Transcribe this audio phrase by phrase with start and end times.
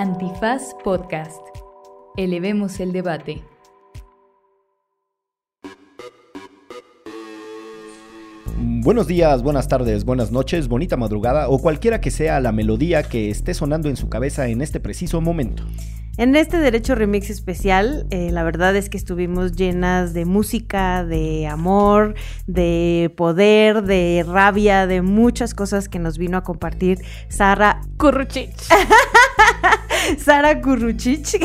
[0.00, 1.40] Antifaz Podcast.
[2.16, 3.42] Elevemos el debate.
[8.56, 13.28] Buenos días, buenas tardes, buenas noches, bonita madrugada o cualquiera que sea la melodía que
[13.28, 15.64] esté sonando en su cabeza en este preciso momento.
[16.16, 21.48] En este Derecho Remix especial, eh, la verdad es que estuvimos llenas de música, de
[21.48, 22.14] amor,
[22.46, 28.54] de poder, de rabia, de muchas cosas que nos vino a compartir Sara Kurruchich.
[30.18, 31.38] Sara Kurruchich,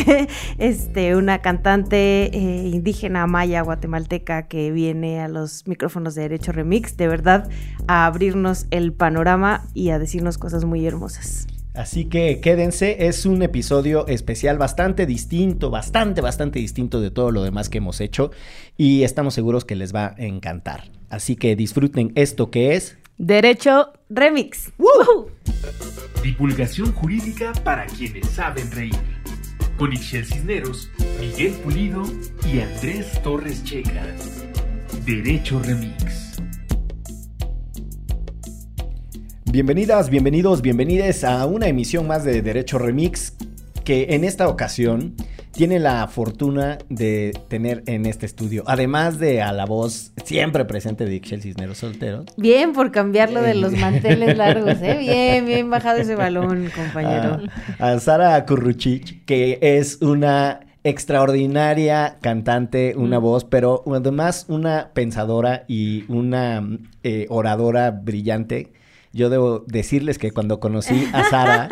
[0.57, 6.95] este, una cantante eh, indígena maya guatemalteca que viene a los micrófonos de Derecho Remix,
[6.97, 7.49] de verdad,
[7.87, 11.47] a abrirnos el panorama y a decirnos cosas muy hermosas.
[11.73, 17.43] Así que quédense, es un episodio especial bastante distinto, bastante, bastante distinto de todo lo
[17.43, 18.29] demás que hemos hecho
[18.77, 20.83] y estamos seguros que les va a encantar.
[21.09, 24.71] Así que disfruten esto que es Derecho Remix.
[26.23, 28.95] Divulgación jurídica para quienes saben reír.
[29.77, 30.89] Con Ixel Cisneros,
[31.19, 32.01] Miguel Pulido
[32.51, 34.03] y Andrés Torres Checa.
[35.05, 36.41] Derecho Remix.
[39.51, 43.35] Bienvenidas, bienvenidos, bienvenides a una emisión más de Derecho Remix
[43.85, 45.15] que en esta ocasión
[45.53, 51.05] tiene la fortuna de tener en este estudio, además de a la voz siempre presente
[51.05, 52.25] de Ixel Cisneros Soltero.
[52.37, 54.97] Bien por cambiarlo de los manteles largos, ¿eh?
[55.03, 57.39] Bien, bien bajado ese balón, compañero.
[57.79, 65.65] A, a Sara Kurruchich, que es una extraordinaria cantante, una voz, pero además una pensadora
[65.67, 66.67] y una
[67.03, 68.73] eh, oradora brillante
[69.13, 71.69] yo debo decirles que cuando conocí a Sara,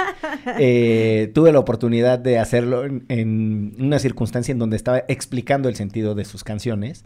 [0.59, 6.15] eh, tuve la oportunidad de hacerlo en, una circunstancia en donde estaba explicando el sentido
[6.15, 7.03] de sus canciones.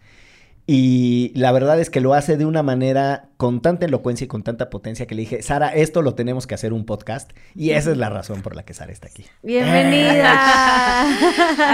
[0.67, 4.41] Y la verdad es que lo hace de una manera con tanta elocuencia y con
[4.41, 7.31] tanta potencia que le dije, Sara, esto lo tenemos que hacer un podcast.
[7.53, 9.25] Y esa es la razón por la que Sara está aquí.
[9.44, 11.06] Bienvenida.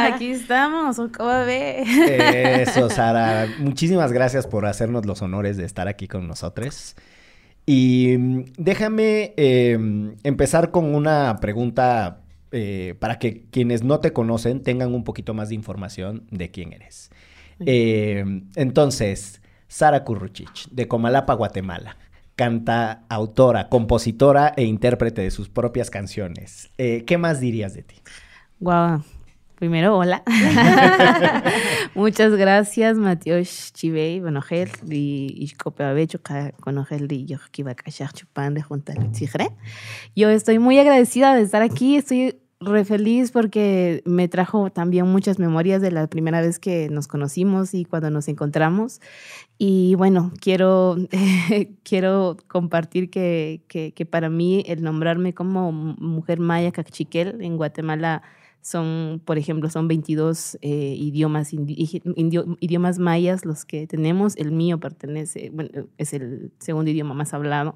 [0.14, 1.84] aquí estamos, ¿cómo ve?
[2.64, 3.48] Eso, Sara.
[3.60, 6.96] Muchísimas gracias por hacernos los honores de estar aquí con nosotros.
[7.74, 12.22] Y mm, déjame em, empezar con una pregunta
[12.52, 16.74] eh, para que quienes no te conocen tengan un poquito más de información de quién
[16.74, 17.12] eres.
[17.60, 21.96] Em, entonces, Sara Curruchich, de Comalapa, Guatemala.
[22.36, 26.72] Canta, autora, compositora e intérprete de sus propias canciones.
[26.78, 27.96] Eh, ¿Qué más dirías de ti?
[28.60, 29.02] Wow,
[29.62, 30.24] Primero, hola.
[31.94, 35.54] Muchas gracias, Matios Chivey, Bonogel, y
[36.60, 37.38] Conogel, y yo
[38.12, 38.96] Chupan de Junta
[40.16, 45.38] Yo estoy muy agradecida de estar aquí, estoy re feliz porque me trajo también muchas
[45.38, 49.00] memorias de la primera vez que nos conocimos y cuando nos encontramos.
[49.60, 50.96] Y bueno, quiero,
[51.84, 58.24] quiero compartir que, que, que, para mí el nombrarme como mujer maya cachiquel en Guatemala
[58.62, 64.36] son, por ejemplo, son 22 eh, idiomas, idiomas mayas los que tenemos.
[64.38, 67.76] El mío pertenece, bueno, es el segundo idioma más hablado.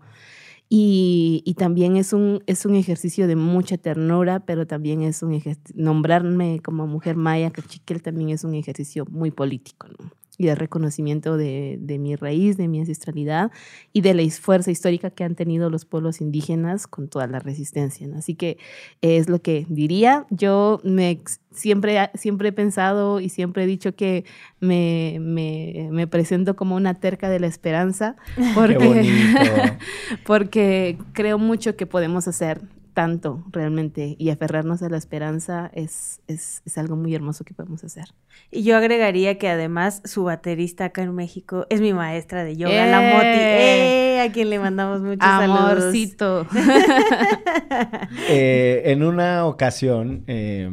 [0.68, 5.40] Y, y, también es un, es un ejercicio de mucha ternura, pero también es un
[5.76, 9.88] nombrarme como mujer maya, cachiquel, también es un ejercicio muy político.
[9.88, 10.12] ¿no?
[10.38, 13.52] Y de reconocimiento de, de, mi raíz, de mi ancestralidad
[13.94, 18.08] y de la fuerza histórica que han tenido los pueblos indígenas con toda la resistencia.
[18.16, 18.58] Así que
[19.02, 20.26] es lo que diría.
[20.30, 21.20] Yo me,
[21.52, 24.26] siempre, siempre he pensado y siempre he dicho que
[24.60, 28.16] me, me, me presento como una terca de la esperanza
[28.56, 29.78] porque,
[30.26, 32.62] porque creo mucho que podemos hacer
[32.96, 37.84] tanto realmente y aferrarnos a la esperanza es, es, es, algo muy hermoso que podemos
[37.84, 38.06] hacer.
[38.52, 42.88] Y yo agregaría que además su baterista acá en México es mi maestra de yoga,
[42.88, 44.06] la Moti, ¡Eh!
[44.22, 46.48] a quien le mandamos muchos Amorcito.
[48.30, 50.64] eh, en una ocasión, eh,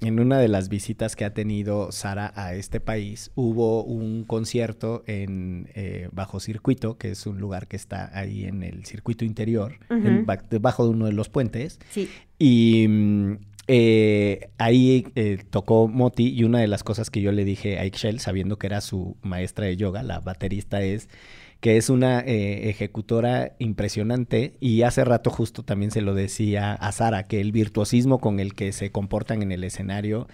[0.00, 5.02] en una de las visitas que ha tenido Sara a este país, hubo un concierto
[5.06, 9.78] en eh, Bajo Circuito, que es un lugar que está ahí en el circuito interior,
[10.50, 11.69] debajo de uno de los puentes.
[11.90, 12.08] Sí.
[12.38, 13.36] Y mm,
[13.68, 17.84] eh, ahí eh, tocó Moti y una de las cosas que yo le dije a
[17.84, 21.08] Ixchel, sabiendo que era su maestra de yoga, la baterista, es
[21.60, 26.90] que es una eh, ejecutora impresionante y hace rato justo también se lo decía a
[26.90, 30.26] Sara, que el virtuosismo con el que se comportan en el escenario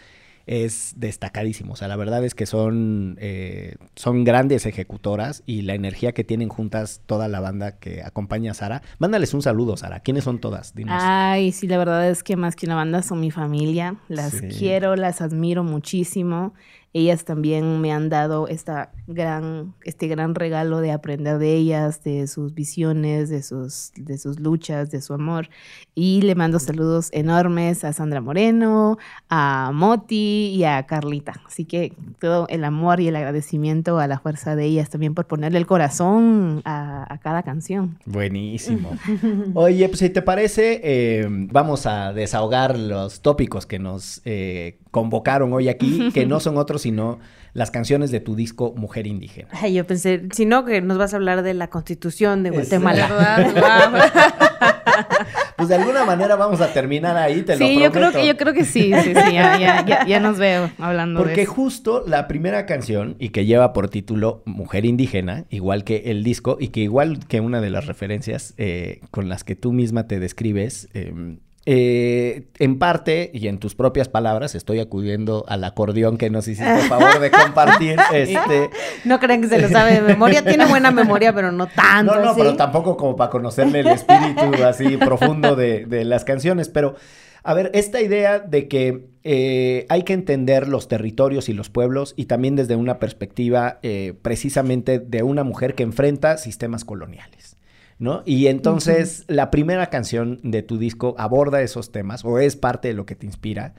[0.47, 1.73] es destacadísimo.
[1.73, 6.23] O sea, la verdad es que son, eh, son grandes ejecutoras y la energía que
[6.25, 8.83] tienen juntas toda la banda que acompaña a Sara.
[8.99, 10.01] Mándales un saludo, Sara.
[10.01, 10.75] ¿Quiénes son todas?
[10.75, 10.95] Dinos.
[10.99, 13.97] Ay, sí, la verdad es que más que una banda son mi familia.
[14.09, 16.55] Las quiero, las admiro muchísimo.
[16.93, 22.27] Ellas también me han dado esta gran, este gran regalo de aprender de ellas, de
[22.27, 25.49] sus visiones, de sus, de sus luchas, de su amor.
[25.94, 28.99] Y le mando saludos enormes a Sandra Moreno,
[29.29, 31.43] a Moti y a Carlita.
[31.47, 35.27] Así que todo el amor y el agradecimiento a la fuerza de ellas también por
[35.27, 37.99] ponerle el corazón a, a cada canción.
[38.06, 38.97] Buenísimo.
[39.55, 45.53] Oye, pues si te parece, eh, vamos a desahogar los tópicos que nos eh, convocaron
[45.53, 47.19] hoy aquí, que no son otros sino
[47.52, 49.49] las canciones de tu disco Mujer Indígena.
[49.52, 53.08] Ay, yo pensé, si no, que nos vas a hablar de la constitución de Guatemala.
[55.56, 58.19] Pues de alguna manera vamos a terminar ahí, te lo Sí, yo creo prometo.
[58.20, 61.25] que yo creo que sí, sí, sí, ya, ya, ya, ya nos veo hablando de
[61.26, 61.52] Porque eso.
[61.52, 66.58] justo la primera canción, y que lleva por título Mujer Indígena, igual que el disco,
[66.61, 70.20] y que igual que una de las referencias eh, con las que tú misma te
[70.20, 71.38] describes, eh,
[71.69, 76.73] eh, en parte y en tus propias palabras, estoy acudiendo al acordeón que nos hiciste
[76.73, 77.99] el favor de compartir.
[78.15, 78.71] este,
[79.05, 80.45] No crean que se lo sabe de memoria.
[80.45, 82.15] Tiene buena memoria, pero no tanto.
[82.15, 82.41] no, no, ¿sí?
[82.41, 86.69] pero tampoco como para conocerle el espíritu así profundo de, de las canciones.
[86.69, 86.95] Pero,
[87.43, 92.15] a ver, esta idea de que eh, hay que entender los territorios y los pueblos
[92.17, 97.56] y también desde una perspectiva eh, precisamente de una mujer que enfrenta sistemas coloniales.
[97.99, 98.23] ¿No?
[98.27, 102.95] Y entonces la primera canción de tu disco aborda esos temas o es parte de
[102.95, 103.75] lo que te inspira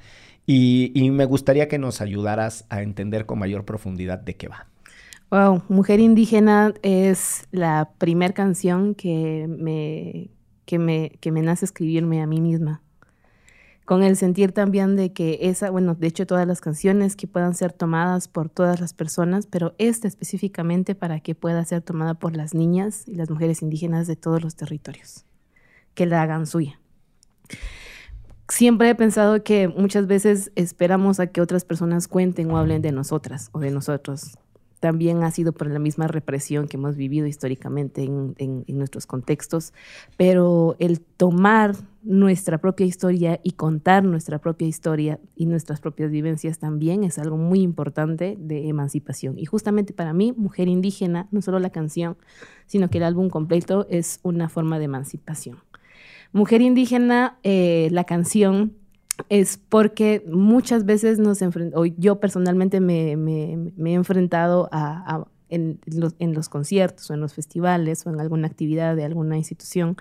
[0.47, 4.65] y, y me gustaría que nos ayudaras a entender con mayor profundidad de qué va.
[5.29, 10.29] Wow, Mujer Indígena es la primer canción que me,
[10.65, 12.81] que me, que me nace escribirme a mí misma.
[13.87, 17.55] Con el sentir también de que esa, bueno, de hecho todas las canciones que puedan
[17.55, 22.35] ser tomadas por todas las personas, pero esta específicamente para que pueda ser tomada por
[22.35, 25.23] las niñas y las mujeres indígenas de todos los territorios,
[25.93, 26.81] que la hagan suya.
[28.49, 32.91] Siempre he pensado que muchas veces esperamos a que otras personas cuenten o hablen de
[32.91, 34.37] nosotras o de nosotros.
[34.79, 39.73] También ha sido por la misma represión que hemos vivido históricamente en, en- nuestros contextos,
[40.17, 46.59] pero el tomar nuestra propia historia y contar nuestra propia historia y nuestras propias vivencias
[46.59, 49.37] también es algo muy importante de emancipación.
[49.39, 52.15] Y justamente para mí, Mujer Indígena, no solo la canción,
[52.67, 55.57] sino que el álbum completo es una forma de emancipación.
[56.33, 58.73] Mujer indígena, eh, la canción
[59.29, 65.27] es porque muchas veces nos enfrentamos, yo personalmente me, me- me he enfrentado a, a-
[65.49, 69.37] en, los, en los conciertos o en los festivales o en alguna actividad de alguna
[69.37, 69.95] institución,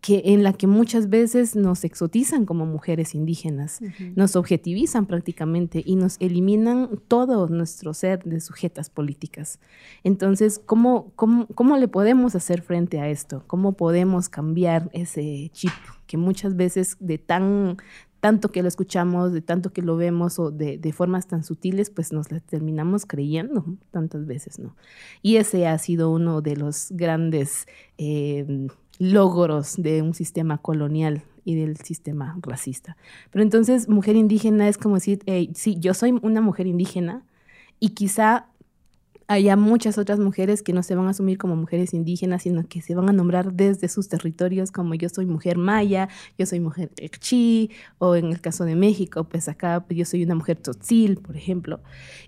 [0.00, 3.80] que, en la que muchas veces nos exotizan como mujeres indígenas,
[4.14, 9.58] nos objetivizan prácticamente y nos eliminan todo nuestro ser de sujetas políticas.
[10.02, 13.44] Entonces, ¿cómo, cómo, cómo le podemos hacer frente a esto?
[13.48, 15.72] ¿Cómo podemos cambiar ese chip
[16.06, 17.76] que muchas veces de tan
[18.26, 21.90] tanto que lo escuchamos, de tanto que lo vemos o de, de formas tan sutiles,
[21.90, 24.74] pues nos la terminamos creyendo tantas veces, ¿no?
[25.22, 27.68] Y ese ha sido uno de los grandes
[27.98, 28.66] eh,
[28.98, 32.96] logros de un sistema colonial y del sistema racista.
[33.30, 35.20] Pero entonces, mujer indígena es como decir,
[35.54, 37.24] sí, yo soy una mujer indígena
[37.78, 38.48] y quizá
[39.28, 42.82] haya muchas otras mujeres que no se van a asumir como mujeres indígenas, sino que
[42.82, 46.08] se van a nombrar desde sus territorios como yo soy mujer maya,
[46.38, 46.90] yo soy mujer
[47.20, 51.18] chi, o en el caso de México, pues acá pues, yo soy una mujer tzotzil,
[51.18, 51.80] por ejemplo.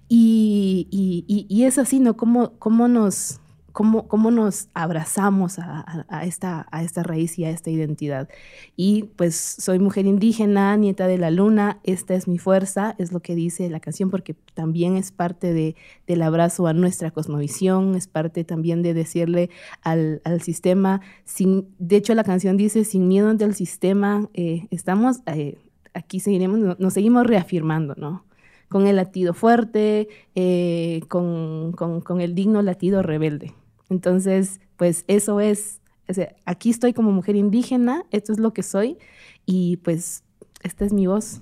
[0.08, 2.16] Y, y, y, y es así, ¿no?
[2.16, 3.40] ¿Cómo, cómo nos...
[3.78, 8.28] Cómo, nos abrazamos a, esta, a esta raíz y a esta identidad.
[8.76, 13.20] Y pues soy mujer indígena, nieta de la luna, esta es mi fuerza, es lo
[13.20, 15.76] que dice la canción, porque también es parte de,
[16.08, 19.49] del abrazo a nuestra cosmovisión, es parte también de decirle
[19.82, 21.00] al, sistema,
[21.78, 25.56] de hecho la canción dice, sin miedo ante el sistema, eh, estamos, eh,
[25.94, 28.25] aquí seguiremos, no- nos seguimos reafirmando, ¿no?
[28.68, 33.54] Con el latido fuerte, eh, con el digno latido rebelde.
[33.90, 38.62] Entonces, pues eso es, o sea, aquí estoy como mujer indígena, esto es lo que
[38.62, 38.99] soy,
[39.47, 40.23] y pues
[40.62, 41.40] esta es mi voz.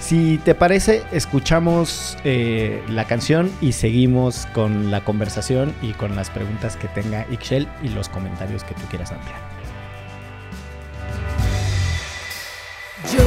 [0.00, 6.28] Si te parece, escuchamos eh, la canción y seguimos con la conversación y con las
[6.28, 9.38] preguntas que tenga Ixchel y los comentarios que tú quieras ampliar.
[13.16, 13.22] Yo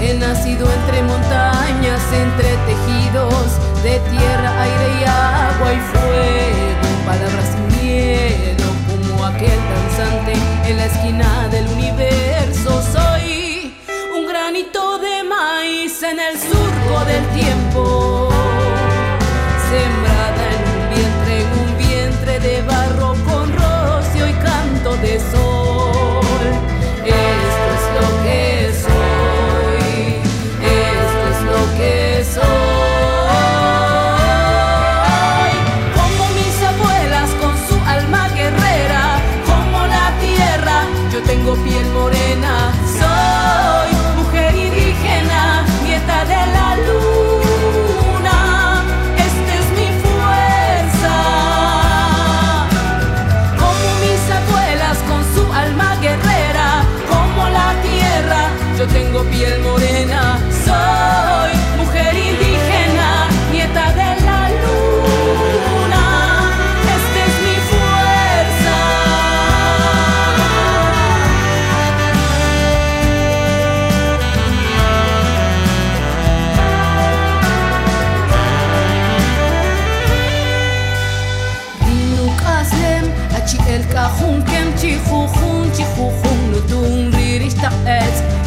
[0.00, 1.53] he nacido entre montañas,
[1.86, 10.32] entre tejidos de tierra, aire y agua y fuego, palabras sin miedo, como aquel danzante
[10.66, 12.82] en la esquina del universo.
[12.90, 13.74] Soy
[14.16, 18.23] un granito de maíz en el surco del tiempo,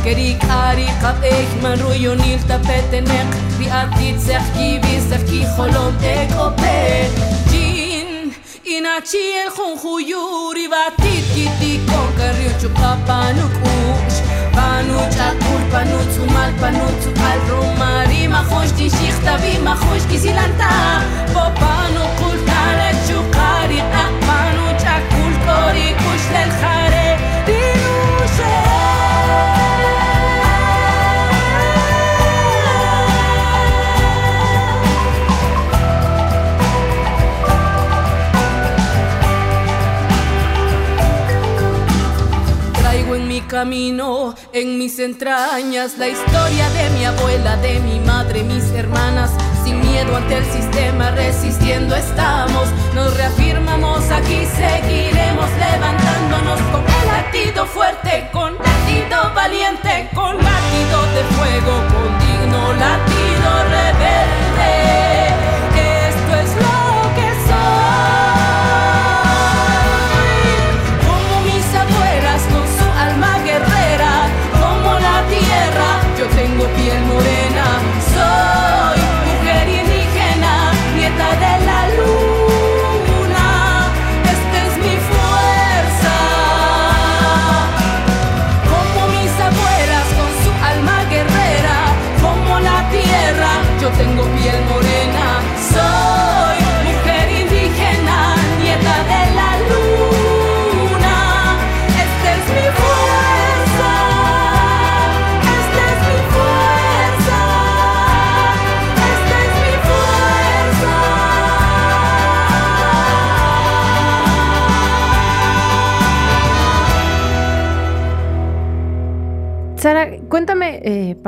[0.08, 6.32] كريك قاري قطعك من روی نیل تفت رويو نيل تبتنق بيأتي تسحكي بيسحكي خلوم اك
[6.32, 7.08] اوبي
[7.52, 8.32] جين
[8.78, 14.16] إناتشي الخون خيوري واتيت كيتي كون كريو تشوكا بانوك اوش
[14.56, 19.58] بانوچ اکول بانوچ و مال بانوچ و قل رو ماری ما خوش دی شیخ تبی
[19.58, 20.72] ما خوش کسی لانتا
[21.34, 26.77] با بانو قول کارت شو قاری اق بانوچ اکول کاری کش
[43.48, 49.32] camino, en mis entrañas, la historia de mi abuela, de mi madre, mis hermanas.
[49.64, 52.68] Sin miedo ante el sistema, resistiendo estamos.
[52.94, 55.87] Nos reafirmamos, aquí seguiremos levantándonos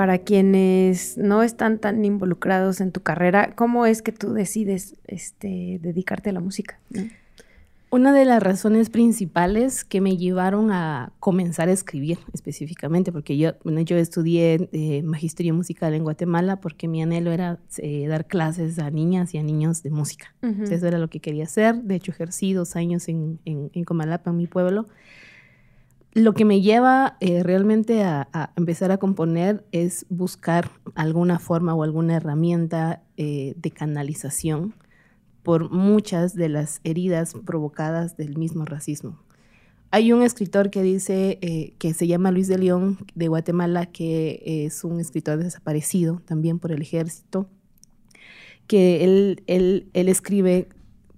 [0.09, 5.77] para quienes no están tan involucrados en tu carrera, ¿cómo es que tú decides este,
[5.83, 6.79] dedicarte a la música?
[6.89, 7.03] ¿no?
[7.91, 13.51] Una de las razones principales que me llevaron a comenzar a escribir específicamente, porque yo,
[13.63, 18.79] bueno, yo estudié eh, magisterio musical en Guatemala porque mi anhelo era eh, dar clases
[18.79, 20.33] a niñas y a niños de música.
[20.41, 20.63] Ujú.
[20.63, 21.75] Eso era lo que quería hacer.
[21.83, 24.87] De hecho, ejercí dos años en, en, en Comalapa, en mi pueblo.
[26.13, 31.83] Lo que me lleva eh, realmente a, empezar a componer es buscar alguna forma o
[31.83, 34.73] alguna herramienta eh, de canalización
[35.43, 39.19] por muchas de las heridas provocadas del mismo racismo.
[39.91, 44.65] Hay un escritor que dice, eh, que se llama Luis de León, de Guatemala, que
[44.65, 47.47] es un escritor desaparecido también por el ejército,
[48.67, 50.69] que él, él, él escribe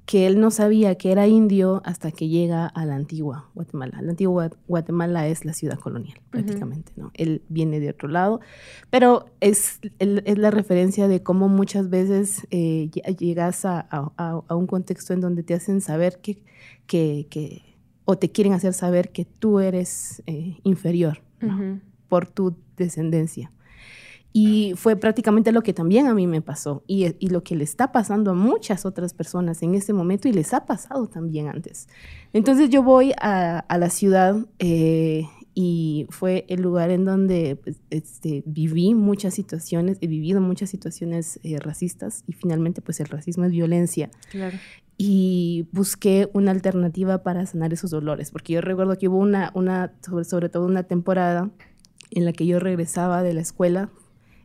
[0.05, 4.01] que él no sabía que era indio hasta que llega a la antigua Guatemala.
[4.01, 7.11] La antigua Guatemala es la ciudad colonial, prácticamente, ¿no?
[7.13, 8.41] Él viene de otro lado,
[8.89, 14.67] pero es, es la referencia de cómo muchas veces eh, ll- llegas a, a- un
[14.67, 16.43] contexto en donde te hacen saber que,
[16.87, 17.61] que, que-
[18.03, 21.21] o te quieren hacer saber que tú eres eh, inferior
[22.09, 23.51] por tu descendencia.
[24.33, 27.65] Y fue prácticamente lo que también a mí me pasó y, y lo que le
[27.65, 31.89] está pasando a muchas otras personas en este momento y les ha pasado también antes.
[32.31, 37.81] Entonces yo voy a, a la ciudad eh, y fue el lugar en donde pues,
[37.89, 43.43] este, viví muchas situaciones, he vivido muchas situaciones eh, racistas y finalmente pues el racismo
[43.43, 44.57] es violencia Claro.
[44.97, 49.91] y busqué una alternativa para sanar esos dolores, porque yo recuerdo que hubo una, una
[50.05, 51.49] sobre, sobre todo una temporada
[52.11, 53.89] en la que yo regresaba de la escuela,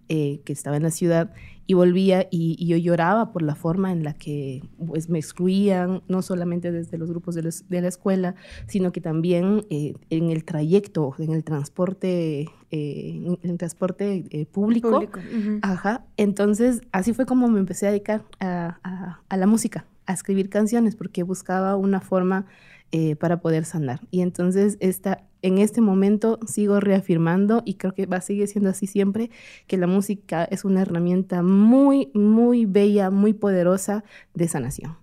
[0.08, 1.32] eh, que estaba en la ciudad,
[1.68, 6.02] y volvía y, y yo lloraba por la forma en la que pues, me excluían,
[6.06, 8.36] no solamente desde los grupos de, los- de la escuela,
[8.68, 14.46] sino que también eh, en el trayecto, en el transporte, eh, en el transporte eh,
[14.46, 14.90] público.
[14.92, 15.18] Público.
[15.18, 15.58] Ujú.
[15.62, 16.04] Ajá.
[16.16, 20.48] Entonces, así fue como me empecé a dedicar a, a- a la música, a escribir
[20.48, 22.46] canciones, porque buscaba una forma
[22.92, 24.00] eh, para poder sanar.
[24.10, 28.86] Y entonces, esta, en este momento sigo reafirmando, y creo que va a siendo así
[28.86, 29.30] siempre,
[29.66, 34.96] que la música es una herramienta muy, muy bella, muy poderosa de sanación.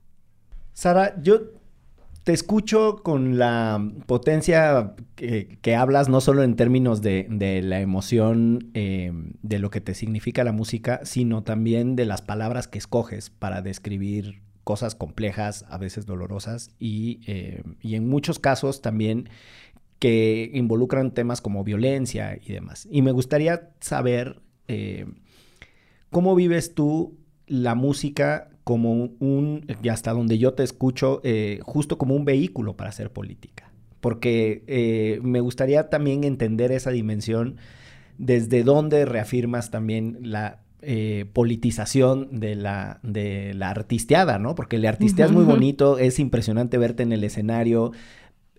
[0.74, 1.42] Sara, yo
[2.24, 8.72] te escucho con la potencia que, hablas, no solo en términos de, de la emoción,
[8.74, 9.12] eh,
[9.42, 13.62] de lo que te significa la música, sino también de las palabras que escoges para
[13.62, 19.30] describir cosas complejas, a veces dolorosas, y, eh, y en muchos casos también
[20.00, 22.88] que involucran temas como violencia y demás.
[22.90, 25.06] Y me gustaría saber eh,
[26.10, 27.18] cómo vives tú
[27.48, 32.76] la música como un, y hasta donde yo te escucho, eh, justo como un vehículo
[32.78, 33.72] para hacer política.
[34.00, 37.56] Porque me gustaría también entender esa dimensión
[38.18, 44.56] desde dónde reafirmas también la eh, politización de la, de la artisteada, ¿no?
[44.56, 47.92] Porque le artisteas muy bonito, es impresionante verte en el escenario,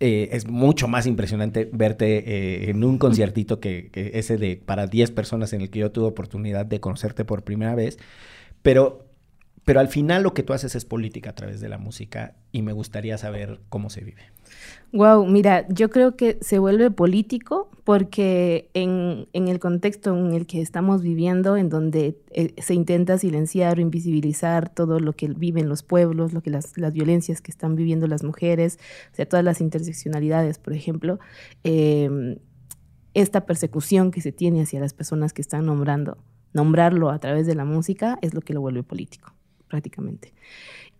[0.00, 4.86] eh, es mucho más impresionante verte eh, en un conciertito que, que, ese de para
[4.86, 7.98] 10 personas en el que yo tuve oportunidad de conocerte por primera vez.
[8.62, 9.03] Pero,
[9.64, 12.62] pero al final lo que tú haces es política a través de la música y
[12.62, 14.22] me gustaría saber cómo se vive.
[14.92, 20.60] Wow, mira, yo creo que se vuelve político porque en, el contexto en el que
[20.60, 25.82] estamos viviendo, en donde eh, se intenta silenciar o invisibilizar todo lo que viven los
[25.82, 28.78] pueblos, lo que las, violencias que están viviendo las mujeres,
[29.12, 31.18] o sea, todas las interseccionalidades, por ejemplo,
[31.64, 32.38] eh,
[33.14, 36.18] esta persecución que se tiene hacia las personas que están nombrando,
[36.52, 39.33] nombrarlo a través de la música es lo que lo vuelve político,
[39.74, 40.32] prácticamente.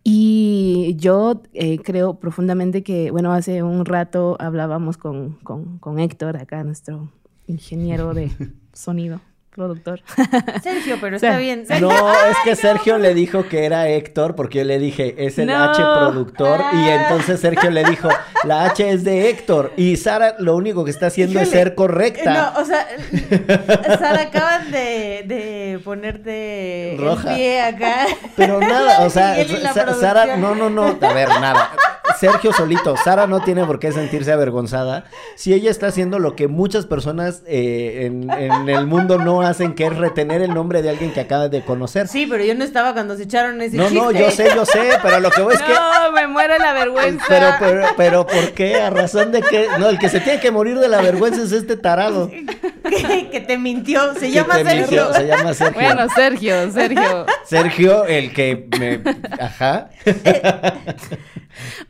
[0.03, 6.35] Y yo eh, creo profundamente que, bueno, hace un rato hablábamos con, con, con Héctor,
[6.35, 7.09] acá nuestro
[7.47, 8.29] ingeniero de
[8.73, 9.21] sonido
[9.55, 10.01] productor.
[10.63, 11.65] Sergio, pero está bien.
[11.81, 15.47] No, es que Sergio le dijo que era Héctor porque yo le dije, es el
[15.47, 15.63] no.
[15.71, 17.01] H productor y Ah.
[17.03, 18.09] entonces Sergio le dijo,
[18.43, 21.43] la H es de Héctor y Sara lo único que está haciendo Híjole.
[21.45, 22.53] es ser correcta.
[22.55, 22.87] No, o sea,
[23.99, 27.29] Sara, acaban de, de ponerte Roja.
[27.31, 28.05] el pie acá.
[28.35, 29.35] Pero nada, o sea,
[29.99, 31.71] Sara, no, no, no, a ver, nada.
[32.19, 35.03] Sergio solito, Sara no tiene por qué sentirse avergonzada
[35.35, 39.73] si ella está haciendo lo que muchas personas eh, en, en el mundo no hacen,
[39.73, 42.07] que es retener el nombre de alguien que acaba de conocer.
[42.07, 44.89] Sí, pero yo no estaba cuando se echaron ese No, no, yo sé, yo sé,
[45.01, 45.73] pero lo que voy es que...
[46.05, 47.25] No, me muere la vergüenza.
[47.27, 48.81] Pero, pero, pero, ¿por qué?
[48.81, 49.67] ¿A razón de qué?
[49.79, 52.29] No, el que se tiene que morir de la vergüenza es este tarado.
[52.89, 54.13] que, que te mintió.
[54.13, 54.77] Se Que llama Sergio.
[54.79, 55.81] mintió, Se llama Sergio.
[55.81, 57.25] Bueno, Sergio, Sergio.
[57.45, 59.01] Sergio, el que me...
[59.39, 59.89] Ajá.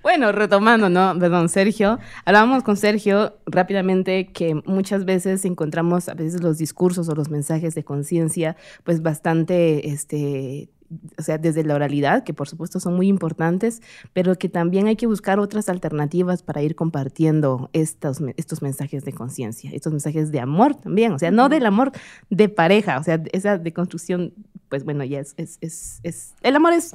[0.02, 1.18] Bueno, retomando, ¿no?
[1.20, 2.00] Perdón, Sergio.
[2.26, 7.76] Hablábamos con Sergio rápidamente que muchas veces encontramos a veces los discursos o los mensajes
[7.76, 10.70] de conciencia, pues bastante, este,
[11.18, 13.82] o sea, desde la oralidad, que por supuesto son muy importantes,
[14.14, 19.14] pero que también hay que buscar otras alternativas para ir compartiendo estos, estos mensajes de
[19.14, 21.92] conciencia, estos mensajes de amor también, o sea, no del amor
[22.30, 24.34] de pareja, o sea, esa deconstrucción,
[24.70, 26.94] pues bueno, ya es, es, es, es el amor es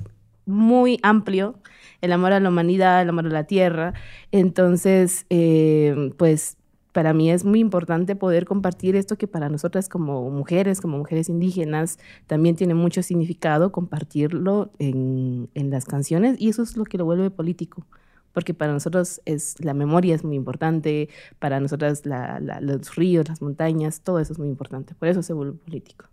[0.51, 1.57] muy amplio,
[2.01, 3.95] el amor a la humanidad, el amor a la tierra.
[4.33, 6.57] Entonces, eh, pues
[6.93, 11.29] para mí es muy importante poder compartir esto que para nosotras como mujeres, como mujeres
[11.29, 16.99] indígenas, también tiene mucho significado compartirlo en, en las canciones y eso es lo que
[16.99, 17.87] lo vuelve político
[18.33, 21.09] porque para nosotros es la memoria es muy importante,
[21.39, 25.23] para nosotras la, la, los ríos, las montañas, todo eso es muy importante, por eso
[25.23, 26.07] se vuelve político.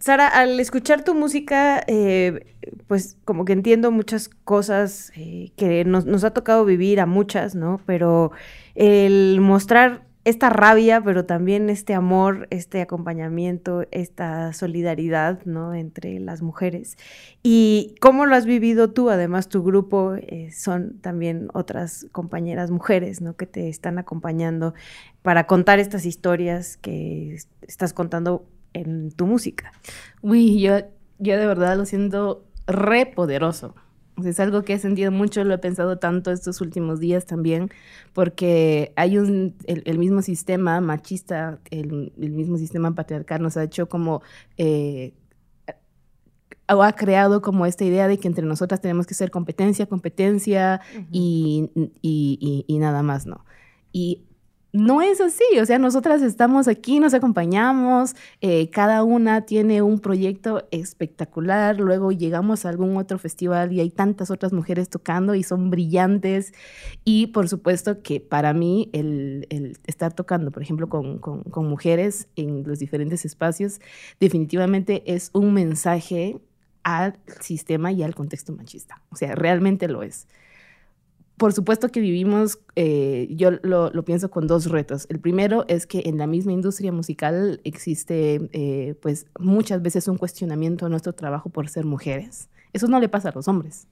[0.00, 2.46] Sara, al escuchar tu música, eh,
[2.86, 7.82] pues como que entiendo muchas cosas eh, que nos, ha tocado vivir a muchas, ¿no?
[7.84, 8.32] Pero
[8.74, 15.74] el mostrar esta rabia, pero también este amor, este acompañamiento, esta solidaridad, ¿no?
[15.74, 16.96] Entre las mujeres.
[17.42, 19.10] ¿Y cómo lo has vivido tú?
[19.10, 23.36] Además, tu grupo eh, son también otras compañeras mujeres, ¿no?
[23.36, 24.72] Que te están acompañando
[25.20, 27.36] para contar estas historias que
[27.66, 29.72] estás contando en tu música.
[30.22, 30.78] Uy, yo,
[31.18, 33.74] yo de verdad lo siento re poderoso.
[34.24, 37.70] Es algo que he sentido mucho, lo he pensado tanto estos últimos días también,
[38.12, 43.64] porque hay un, el, el mismo sistema machista, el, el, mismo sistema patriarcal nos ha
[43.64, 44.22] hecho como,
[44.58, 45.14] eh,
[46.68, 50.80] o ha creado como esta idea de que entre nosotras tenemos que ser competencia, competencia
[50.94, 51.06] uh -huh.
[51.10, 51.70] y,
[52.02, 53.44] y, y, y nada más, ¿no?
[53.90, 54.26] Y
[54.72, 59.98] no es así, o sea, nosotras estamos aquí, nos acompañamos, eh, cada una tiene un
[59.98, 65.42] proyecto espectacular, luego llegamos a algún otro festival y hay tantas otras mujeres tocando y
[65.42, 66.52] son brillantes.
[67.04, 72.64] Y por supuesto que para mí el, estar tocando, por ejemplo, con, con, mujeres en
[72.66, 73.80] los diferentes espacios,
[74.18, 76.40] definitivamente es un mensaje
[76.82, 80.26] al sistema y al contexto machista, o sea, realmente lo es
[81.40, 85.06] por supuesto que vivimos, eh, yo lo, pienso con dos retos.
[85.08, 90.18] El primero es que en la misma industria musical existe, eh, pues, muchas veces un
[90.18, 92.50] cuestionamiento a nuestro trabajo por ser mujeres.
[92.74, 93.88] Eso no le pasa a los hombres.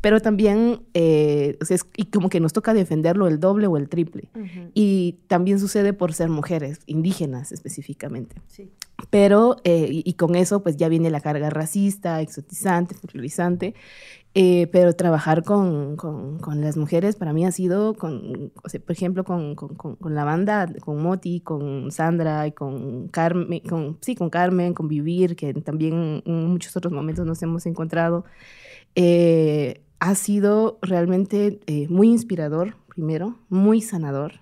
[0.00, 3.76] Pero también, eh, o sea, es- y como que nos toca defenderlo el doble o
[3.76, 4.28] el triple.
[4.74, 8.36] Y también sucede por ser mujeres, indígenas específicamente.
[8.46, 8.70] Sí.
[9.10, 13.74] Pero, eh, y, y con eso, pues ya viene la carga racista, exotizante, folclorizante.
[14.38, 18.80] Eh, pero trabajar con, con- con las mujeres para mí ha sido, con, o sea,
[18.80, 23.60] por ejemplo, con, con- con- con la banda, con Moti, con Sandra y con Carmen,
[23.60, 28.26] con, sí, con Carmen, con Vivir, que también en muchos otros momentos nos hemos encontrado.
[28.94, 34.40] Eh, ha sido realmente eh, muy inspirador, primero, muy sanador,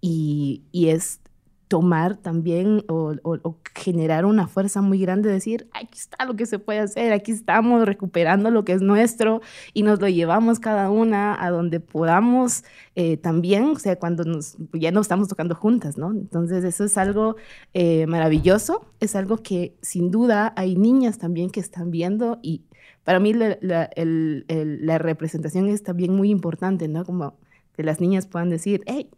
[0.00, 1.20] y, y es
[1.68, 6.46] tomar también o, o- o generar una fuerza muy grande, decir, aquí está lo que
[6.46, 9.42] se puede hacer, aquí estamos recuperando lo que es nuestro
[9.74, 14.56] y nos lo llevamos cada una a donde podamos eh, también, o sea, cuando nos,
[14.72, 16.10] ya no estamos tocando juntas, ¿no?
[16.12, 17.36] Entonces eso es algo
[17.74, 22.62] eh, maravilloso, es algo que sin duda hay niñas también que están viendo y
[23.08, 27.06] para mí la, la- el- el- la representación es también muy importante, ¿no?
[27.06, 27.38] Como
[27.74, 29.08] que las niñas puedan decir, hey,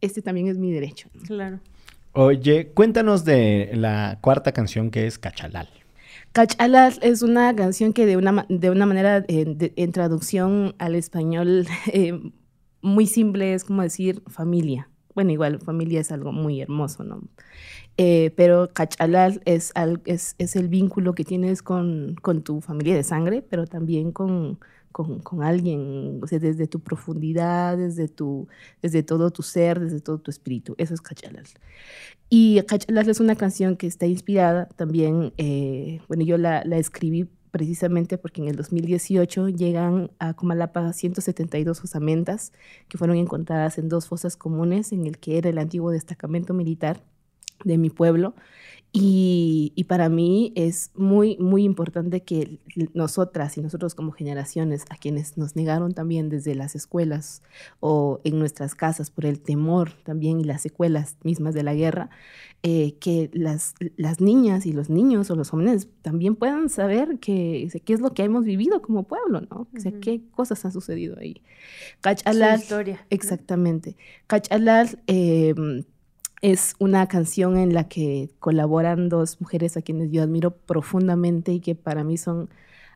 [0.00, 1.08] este también es mi derecho.
[1.14, 1.22] ¿no?
[1.22, 1.60] Claro.
[2.14, 5.68] Oye, cuéntanos de la cuarta canción que es Cachalal.
[6.32, 10.74] Cachalas es una canción que de una, ma- de una manera, eh, de- en traducción
[10.78, 12.18] al español, eh,
[12.82, 14.88] muy simple, es como decir familia.
[15.14, 17.22] Bueno, igual, familia es algo muy hermoso, ¿no?
[17.96, 19.72] Eh, pero Cachalal es,
[20.04, 24.58] es, es el vínculo que tienes con, con tu familia de sangre, pero también con,
[24.92, 28.48] con, con alguien, o sea, desde tu profundidad, desde, tu,
[28.82, 30.74] desde todo tu ser, desde todo tu espíritu.
[30.78, 31.44] Eso es Cachalal.
[32.28, 37.28] Y Cachalas es una canción que está inspirada también, eh, bueno, yo la, la escribí
[37.50, 42.52] precisamente porque en el 2018 llegan a Comalapa 172 osamentas
[42.88, 47.02] que fueron encontradas en dos fosas comunes en el que era el antiguo destacamento militar
[47.64, 48.34] de mi pueblo.
[48.92, 52.58] Y, y para mí es muy, muy importante que
[52.92, 57.42] nosotras y nosotros como generaciones, a quienes nos negaron también desde las escuelas
[57.78, 62.10] o en nuestras casas por el temor también y las secuelas mismas de la guerra,
[62.64, 67.68] eh, que las, las niñas y los niños o los jóvenes también puedan saber que,
[67.84, 69.68] qué es lo que hemos vivido como pueblo, ¿no?
[69.72, 70.00] O sea, Ujú.
[70.00, 71.42] qué cosas han sucedido ahí.
[72.00, 73.06] Cachalal, historia.
[73.08, 73.96] Exactamente.
[74.26, 75.54] Cachalal eh,
[76.42, 81.60] es una canción en la que colaboran dos mujeres a quienes yo admiro profundamente y
[81.60, 82.48] que para mí son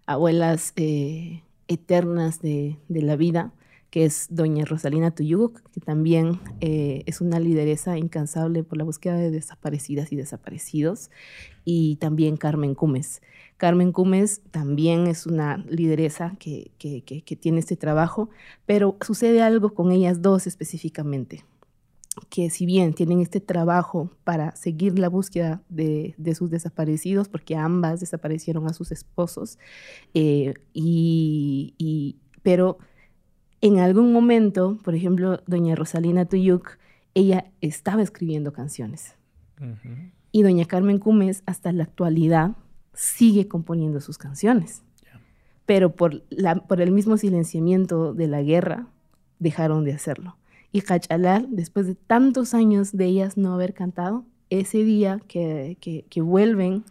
[0.07, 3.53] abuelas eh, eternas de, la vida,
[3.91, 9.17] que es doña Rosalina Tuyuk, que también eh, es una lideresa incansable por la búsqueda
[9.17, 11.11] de desaparecidas y desaparecidos,
[11.65, 13.21] y también Carmen Cumes.
[13.57, 18.31] Carmen Cumes también es una lideresa que- que tiene este trabajo,
[18.67, 21.45] pero sucede algo con ellas dos específicamente,
[22.31, 27.57] que si bien tienen este trabajo para seguir la búsqueda de, de sus desaparecidos, porque
[27.57, 29.59] ambas desaparecieron a sus esposos,
[30.15, 32.79] eh, y, y- pero
[33.61, 36.79] en algún momento, por ejemplo, doña Rosalina Tuyuk,
[37.15, 39.15] ella estaba escribiendo canciones.
[40.33, 42.53] Y doña Carmen Cumes, hasta la actualidad,
[42.93, 44.83] sigue componiendo sus canciones.
[45.67, 48.89] Pero por, la, por el mismo silenciamiento de la guerra,
[49.39, 50.37] dejaron de hacerlo.
[50.75, 56.21] Y Cachalal, después de tantos años de ellas no haber cantado, ese día que, que-
[56.21, 56.83] vuelven,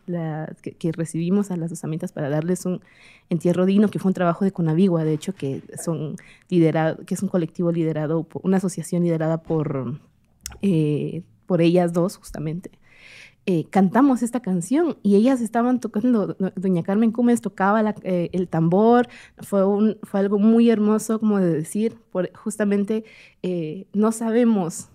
[0.62, 2.80] que, recibimos a las osamentas para darles un
[3.30, 6.16] entierro digno, que fue un trabajo de Conavigua, de hecho, que, son
[6.48, 10.00] liderado, que es un colectivo liderado, una asociación liderada por,
[10.62, 12.72] eh, por ellas dos, justamente.
[13.46, 18.48] Eh, cantamos esta canción y ellas estaban tocando, do- doña Carmen Cumes tocaba eh, el
[18.48, 21.98] tambor, fue, un, fue algo muy hermoso como de decir,
[22.36, 23.04] justamente
[23.42, 24.88] eh, no sabemos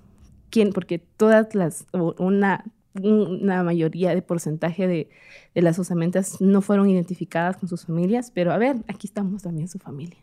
[0.51, 1.87] quién, porque todas las,
[2.19, 2.65] una,
[3.03, 5.09] una mayoría de porcentaje de,
[5.55, 9.69] de las osamentas no fueron identificadas con sus familias, pero a ver, aquí estamos también
[9.69, 10.19] su familia.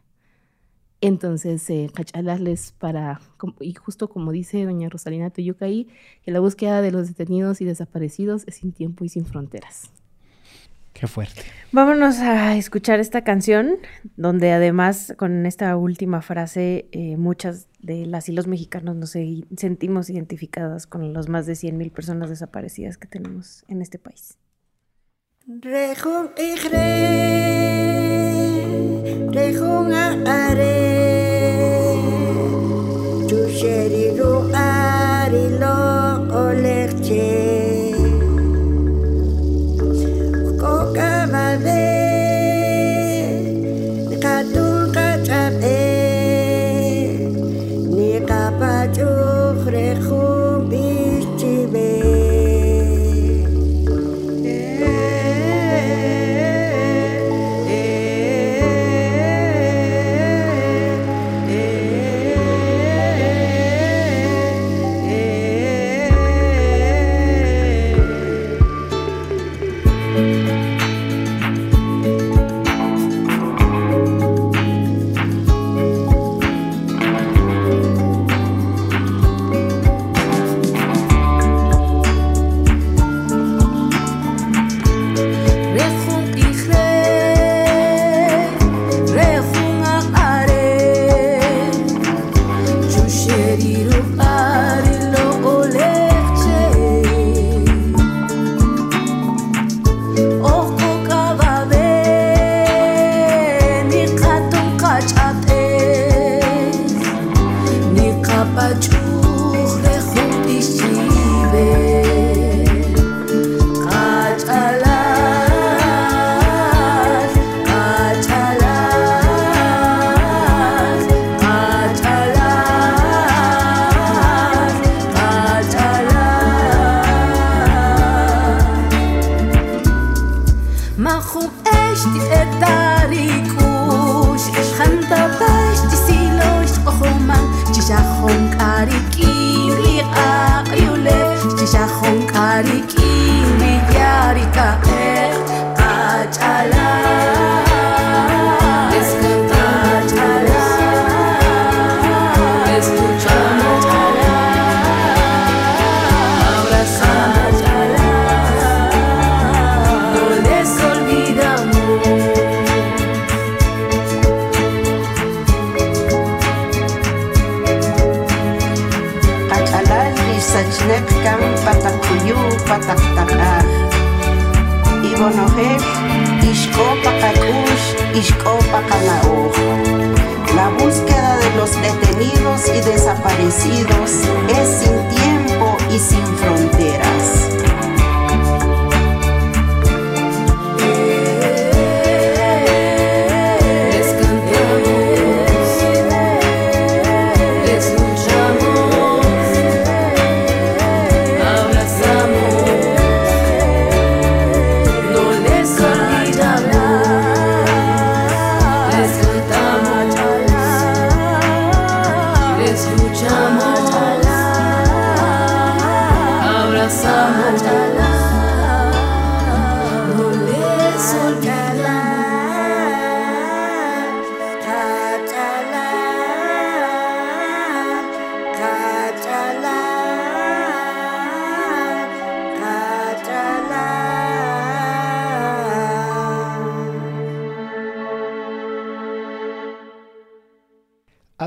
[1.05, 3.19] Entonces, eh, cachalarles para,
[3.59, 5.87] y justo como dice doña Rosalina Tuyucaí,
[6.23, 9.91] que la búsqueda de los detenidos y desaparecidos es sin tiempo y sin fronteras.
[10.93, 11.41] Qué fuerte.
[11.73, 13.75] Vámonos a escuchar esta canción,
[14.15, 19.43] donde además con esta última frase eh, muchas de las y los mexicanos nos se-
[19.57, 24.37] sentimos identificadas con los más de 100.000 personas desaparecidas que tenemos en este país.
[25.47, 27.05] Rejong igre,
[29.31, 30.84] rejong are,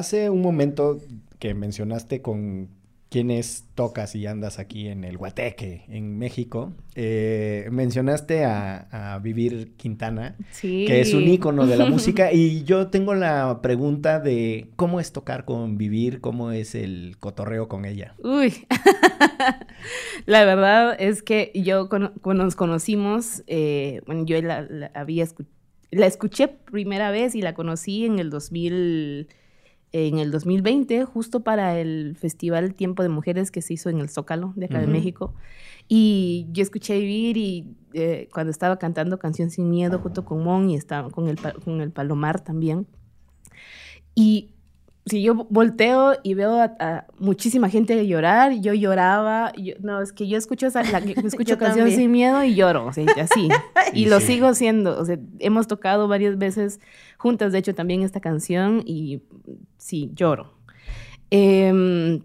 [0.09, 0.97] Hace un momento
[1.38, 2.71] que mencionaste con
[3.11, 9.75] quienes tocas y andas aquí en el Guateque, en México, eh, mencionaste a, a Vivir
[9.77, 10.87] Quintana, Sí.
[10.87, 15.12] que es un ícono de la música, y yo tengo la pregunta de cómo es
[15.12, 18.14] tocar con Vivir, cómo es el cotorreo con ella.
[18.25, 18.55] Uy,
[20.25, 22.12] la verdad es que yo cuando
[22.44, 25.44] nos conocimos, eh, bueno, yo la, la había escu-
[25.90, 29.29] la escuché primera vez y la conocí en el 2000,
[29.92, 34.09] en el 2020, justo para el Festival Tiempo de Mujeres que se hizo en el
[34.09, 34.92] Zócalo de acá de Ujú.
[34.92, 35.35] México.
[35.88, 40.68] Y yo escuché Vivir y eh, cuando estaba cantando Canción Sin Miedo junto con Mon
[40.68, 42.87] y estaba con el, con el Palomar también.
[44.14, 44.51] Y
[45.09, 49.53] si yo volteo y veo a, a muchísima gente llorar, yo lloraba.
[49.57, 51.90] yo- no, es que yo escucho, esa, la, escucho también.
[51.90, 53.49] Sin Miedo y lloro, o sea, así.
[53.92, 54.27] y Y lo sí.
[54.27, 54.99] sigo siendo.
[54.99, 56.81] O sea, hemos tocado varias veces
[57.16, 59.23] juntas, de hecho, también esta canción y
[59.77, 60.53] sí, lloro.
[61.31, 62.21] Em,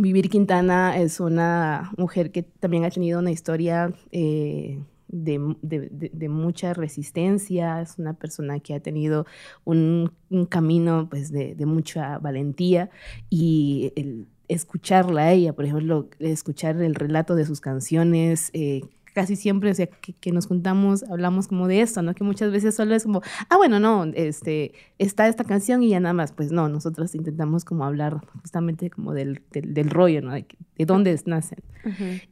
[0.00, 6.28] Vivir Quintana es una mujer que también ha tenido una historia eh, de, de- de-
[6.28, 9.26] mucha resistencia, es una persona que ha tenido
[9.64, 12.90] un, un camino pues, de, de mucha valentía
[13.30, 18.80] y el escucharla a ella, por ejemplo, escuchar el relato de sus canciones, eh,
[19.18, 22.14] casi siempre, o sea, que, que nos juntamos, hablamos como de esto, ¿no?
[22.14, 25.98] Que muchas veces solo es como, ah, bueno, no, este, está esta canción y ya
[25.98, 30.34] nada más, pues no, nosotros intentamos como hablar justamente como del, del, del rollo, ¿no?
[30.34, 30.46] De
[30.86, 31.58] dónde nacen.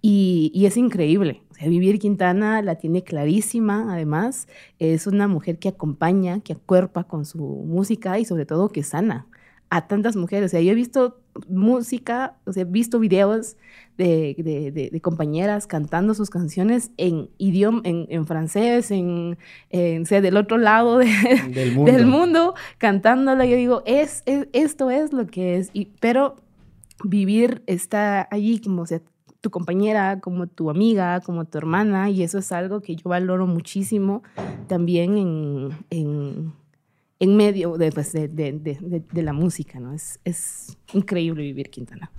[0.00, 1.42] Y, y es increíble.
[1.50, 4.46] O sea, Vivir Quintana la tiene clarísima, además.
[4.78, 9.26] Es una mujer que acompaña, que acuerpa con su música y sobre todo que sana
[9.70, 10.46] a tantas mujeres.
[10.46, 13.56] O sea, yo he visto música, o sea, he visto videos
[13.98, 19.38] de, de- de- de compañeras cantando sus canciones en idioma, en, en francés, en,
[19.70, 21.06] en, o sea, del otro lado de,
[21.52, 21.92] Del mundo.
[21.92, 23.44] del mundo, cantándola.
[23.46, 25.70] Yo digo, es, es- esto es lo que es.
[25.72, 26.36] Y, pero
[27.04, 29.00] vivir está allí como o sea,
[29.40, 33.46] tu compañera, como tu amiga, como tu hermana, y eso es algo que yo valoro
[33.46, 34.22] muchísimo
[34.66, 36.52] también en, en,
[37.18, 39.94] en medio de, pues, de, la música, ¿no?
[39.94, 42.10] Es, increíble vivir Quintana.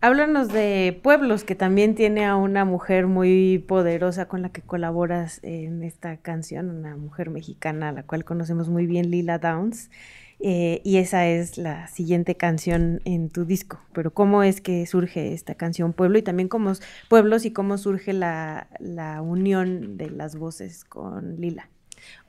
[0.00, 5.38] Háblanos de Pueblos, que también tiene a una mujer muy poderosa con la que colaboras
[5.44, 9.90] en esta canción, una mujer mexicana a la cual conocemos muy bien, Lila Downs.
[10.44, 13.78] eh, y esa es la siguiente canción en tu disco.
[13.92, 16.72] Pero ¿cómo es que surge esta canción Pueblo y también cómo
[17.08, 18.66] Pueblos y cómo surge la
[19.22, 21.70] unión de las voces con Lila?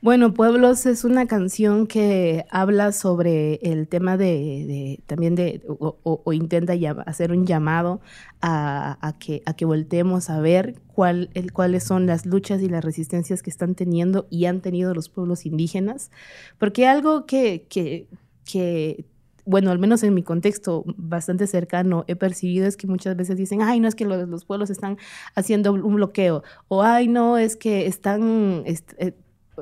[0.00, 6.74] Bueno, Pueblos es una canción que habla sobre el tema de, también de, o, intenta
[7.06, 8.00] hacer un llamado
[8.42, 12.84] a, que, a que volteemos a ver cuál, el, cuáles son las luchas y las
[12.84, 16.10] resistencias que están teniendo y han tenido los pueblos indígenas.
[16.58, 19.04] Porque algo que, que,
[19.46, 23.62] bueno, al menos en mi contexto bastante cercano, he percibido es que muchas veces dicen,
[23.62, 24.96] ay, no es que los, los pueblos están
[25.34, 29.12] haciendo un bloqueo, o ay, no, es que están, est- eh,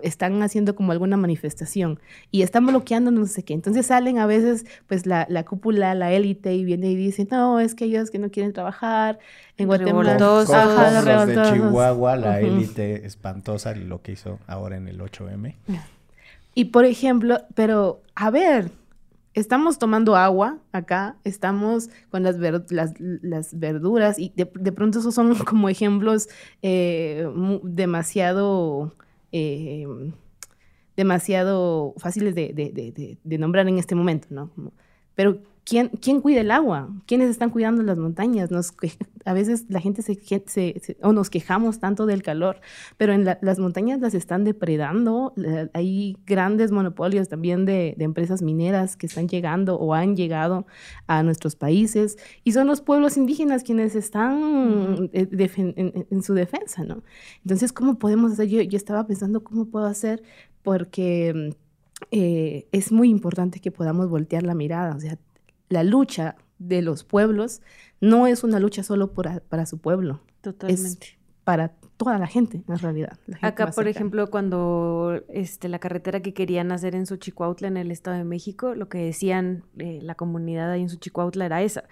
[0.03, 2.01] están haciendo como alguna manifestación
[2.31, 3.55] y están bloqueando no sé qué.
[3.55, 7.61] Entonces salen a veces pues la, la cúpula, la élite y viene y dice, no,
[7.61, 9.19] es que ellos que no quieren trabajar
[9.59, 10.15] en Guatemala.
[11.17, 11.35] Los de.
[11.55, 15.55] Chihuahua, la élite espantosa, lo que hizo ahora en el 8M.
[16.55, 18.71] Y por ejemplo, pero a ver,
[19.35, 24.99] estamos tomando agua acá, estamos con las, ver- las, las verduras y de, de pronto
[24.99, 26.29] esos son como ejemplos
[26.61, 27.27] eh,
[27.63, 28.95] demasiado,
[29.33, 29.87] eh,
[30.97, 34.51] demasiado fáciles de, nombrar en este momento, ¿no?
[35.15, 36.89] Pero ¿quién, ¿quién cuida el agua?
[37.07, 38.51] ¿Quiénes están cuidando las montañas?
[38.51, 38.73] Nos,
[39.25, 42.61] a veces la gente se, se- se- o nos quejamos tanto del calor,
[42.97, 45.33] pero en la- las montañas las están depredando.
[45.75, 50.67] hay grandes monopolios también de, de empresas mineras que están llegando o han llegado
[51.07, 56.35] a nuestros países y son los pueblos indígenas quienes están eh, en, en- en su
[56.35, 57.03] defensa, ¿no?
[57.45, 58.49] Entonces, ¿cómo podemos hacer?
[58.49, 60.23] Yo, yo estaba pensando cómo puedo hacer
[60.63, 61.55] porque
[62.11, 64.95] eh, es muy importante que podamos voltear la mirada.
[64.97, 65.19] O sea,
[65.73, 67.61] la lucha de los pueblos
[68.01, 70.83] no es una lucha solo por a- para su pueblo, Totalmente.
[70.83, 73.19] es para toda la gente, en realidad.
[73.27, 77.91] gente Acá, por ejemplo, cuando este, la carretera que querían hacer en Xochicuautla, en el
[77.91, 81.85] Estado de México, lo que decían eh, la comunidad ahí en Xochicuautla era esa.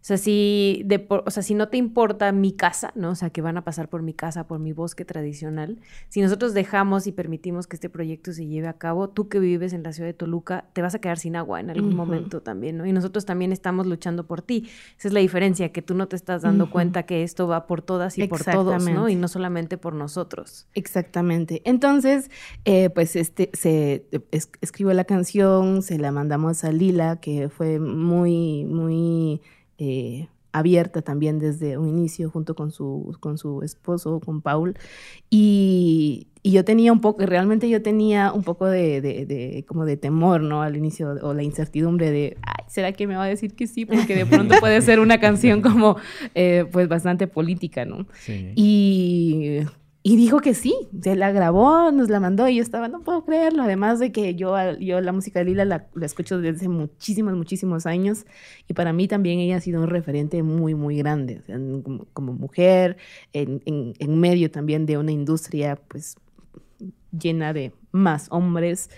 [0.00, 3.10] O sea, si, de por- o sea, si no te importa mi casa, ¿no?
[3.10, 6.54] O sea, que van a pasar por mi casa, por mi bosque tradicional, si nosotros
[6.54, 9.92] dejamos y permitimos que este proyecto se lleve a cabo, tú que vives en la
[9.92, 12.86] ciudad de Toluca, te vas a quedar sin agua en algún momento también, ¿no?
[12.86, 14.68] Y nosotros también estamos luchando por ti.
[14.98, 17.82] Esa es la diferencia, que tú no te estás dando cuenta que esto va por
[17.82, 19.08] todas y por todos, ¿no?
[19.10, 20.66] Y no solamente por nosotros.
[20.74, 21.60] Exactamente.
[21.64, 22.30] Entonces,
[22.64, 27.78] eh, pues este, se es- escribió la canción, se la mandamos a Lila, que fue
[27.78, 29.40] muy, muy
[29.80, 34.76] eh, abierta también desde un inicio junto con su, con su esposo, con Paul.
[35.30, 39.84] Y, y yo tenía un poco, realmente yo tenía un poco de, de- de- como
[39.84, 40.62] de temor, ¿no?
[40.62, 43.84] Al inicio, o la incertidumbre de, ay, ¿será que me va a decir que sí?
[43.86, 45.96] Porque de pronto puede ser una canción como,
[46.34, 48.06] eh, pues, bastante política, ¿no?
[48.20, 48.52] Sí.
[48.56, 49.60] Y,
[50.02, 53.22] y dijo que sí, se la grabó, nos la mandó y yo estaba, no puedo
[53.24, 53.62] creerlo.
[53.64, 57.84] Además de que yo, yo la música de Lila la, la escucho desde muchísimos, muchísimos
[57.84, 58.24] años
[58.66, 61.42] y para mí también ella ha sido un referente muy, muy grande.
[62.14, 62.96] Como, mujer,
[63.34, 66.16] en, en- medio también de una industria pues
[67.12, 68.90] llena de más hombres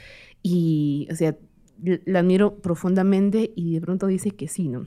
[0.42, 1.36] y, o sea,
[2.04, 4.86] la admiro profundamente y de pronto dice que sí, ¿no?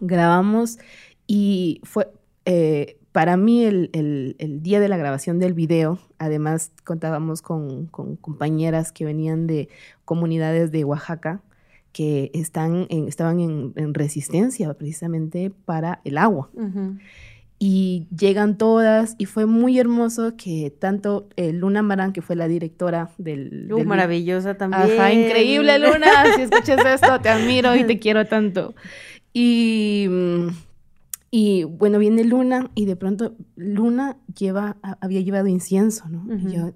[0.00, 0.78] Grabamos
[1.26, 2.08] y fue,
[2.44, 7.86] eh, para mí el, el- el día de la grabación del video, además contábamos con,
[7.86, 9.68] con compañeras que venían de
[10.04, 11.40] comunidades de Oaxaca
[11.92, 16.50] que están en- estaban en, en resistencia precisamente para el agua
[17.60, 22.48] y llegan todas y fue muy hermoso que tanto eh, Luna Marán, que fue la
[22.48, 23.68] directora del...
[23.72, 24.82] Uh, del- maravillosa también.
[24.90, 28.74] Ajá, increíble Luna, si escuchas esto, te admiro y te quiero tanto.
[29.32, 30.48] Y, mm,
[31.36, 36.22] y bueno, viene Luna y de pronto Luna lleva, había llevado incienso, ¿no?
[36.32, 36.48] Ujú.
[36.48, 36.70] Y yo,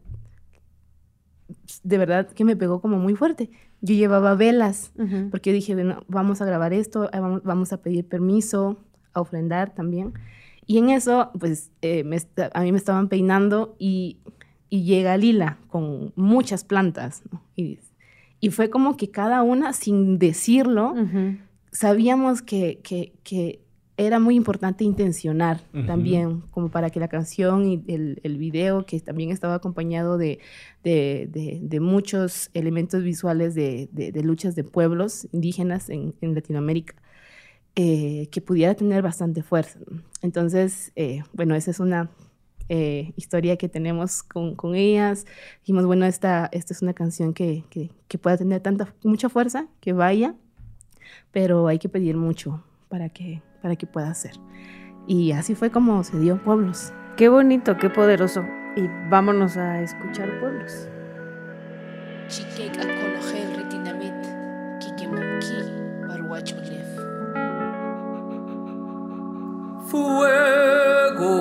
[1.85, 3.51] de verdad que me pegó como muy fuerte.
[3.83, 5.31] Yo llevaba velas, Ujú.
[5.31, 8.81] porque yo dije, bueno, vamos a grabar esto, eh, vamos, a pedir permiso,
[9.13, 10.15] a ofrendar también.
[10.67, 12.17] Y en eso, pues, eh, me
[12.53, 14.17] a mí me estaban peinando y,
[14.71, 17.45] y llega Lila con muchas plantas, ¿no?
[17.55, 17.79] Y,
[18.41, 21.37] y fue como que cada una, sin decirlo, Ujú.
[21.71, 23.68] sabíamos que, que, que
[23.99, 25.85] era muy importante intencionar Ujú.
[25.85, 30.39] también, como para que la canción y el, el video, que también estaba acompañado de,
[30.85, 33.89] de, de- de muchos elementos visuales de,
[34.23, 36.95] luchas de pueblos indígenas en, en Latinoamérica,
[37.75, 39.79] eh, que pudiera tener bastante fuerza.
[40.23, 42.11] Entonces, eh, bueno, esa es una
[42.69, 45.27] eh, historia que tenemos con, con ellas.
[45.63, 49.67] Dijimos, bueno, esta, esta es una canción que, que, que pueda tener tanta, mucha fuerza,
[49.81, 50.35] que vaya,
[51.33, 54.33] pero hay que pedir mucho para que, para que pueda ser.
[55.07, 56.93] Y así fue como se dio Pueblos.
[57.17, 58.45] Qué bonito, qué poderoso.
[58.77, 60.89] Y vámonos a escuchar pueblos.
[69.87, 71.39] Fuego,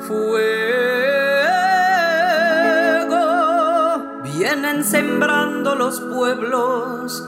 [0.00, 0.48] fuego,
[4.24, 7.22] vienen sembrando los pueblos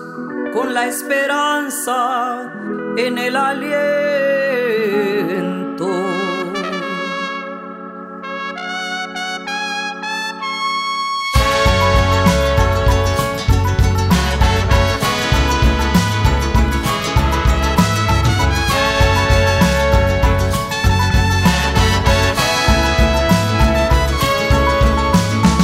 [0.52, 2.50] con la esperanza
[3.06, 3.80] en el aliento.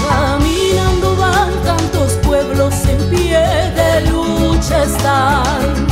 [0.09, 3.39] Caminando van tantos pueblos en pie
[3.75, 5.86] de lucha están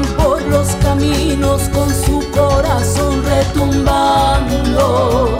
[0.00, 5.38] por los caminos con su corazón retumbando.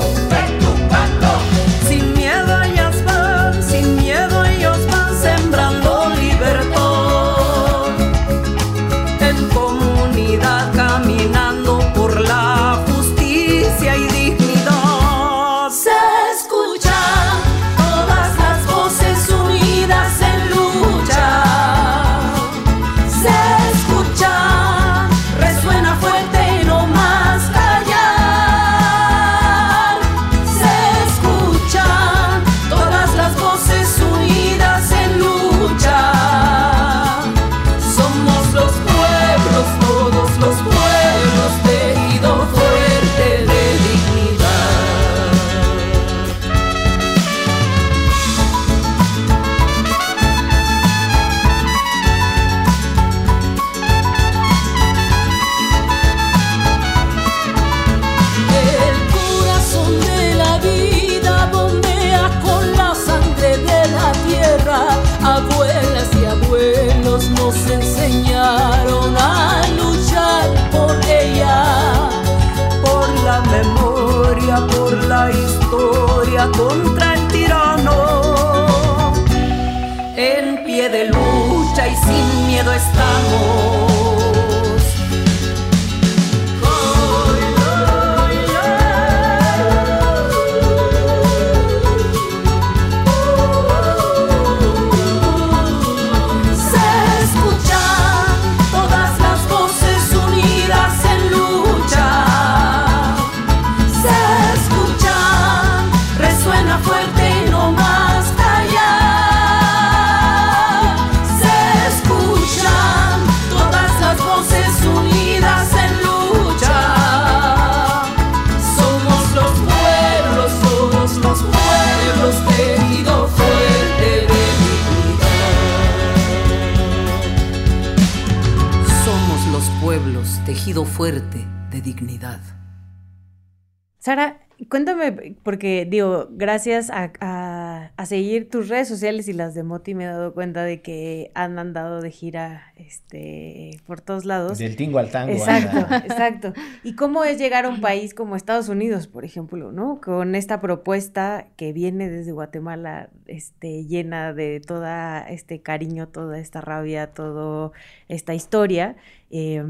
[136.65, 140.33] Gracias a, a- a seguir tus redes sociales y las de Moti me he dado
[140.33, 144.59] cuenta de que han andado de gira este, por todos lados.
[144.59, 145.33] Del tingo al tango.
[145.33, 145.97] Exacto, anda.
[146.07, 146.53] exacto.
[146.85, 150.01] ¿Y cómo es llegar a un país como Estados Unidos, por ejemplo, ¿no?
[150.01, 156.61] Con esta propuesta que viene desde Guatemala, este, llena de toda este cariño, toda esta
[156.61, 157.73] rabia, toda
[158.09, 158.97] esta historia,
[159.31, 159.61] eh,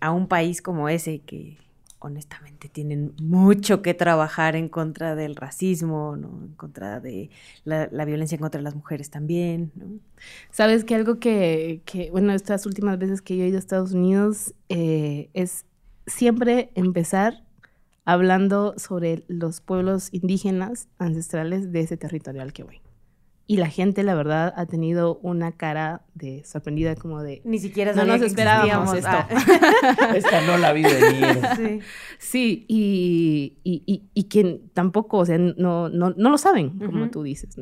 [0.00, 1.56] a un país como ese que
[2.00, 6.28] honestamente tienen mucho que trabajar en contra del racismo, ¿no?
[6.44, 7.30] En contra de
[7.64, 9.86] la, violencia en contra las mujeres también, ¿no?
[10.50, 13.92] Sabes que algo que, que, bueno, estas últimas veces que yo he ido a Estados
[13.92, 15.64] Unidos eh, es
[16.06, 17.44] siempre empezar
[18.04, 22.80] hablando sobre los pueblos indígenas ancestrales de ese territorio al que voy.
[23.50, 27.40] Y la gente, la verdad, ha tenido una cara de sorprendida como de...
[27.46, 29.08] Ni siquiera No nos que esperábamos esto.
[29.10, 29.26] Ah.
[30.14, 31.40] Esta no la vi venir.
[31.56, 31.80] Sí.
[32.18, 37.08] Sí, y, y, y, y que tampoco, o sea, no, no, no lo saben, como
[37.08, 37.56] tú dices.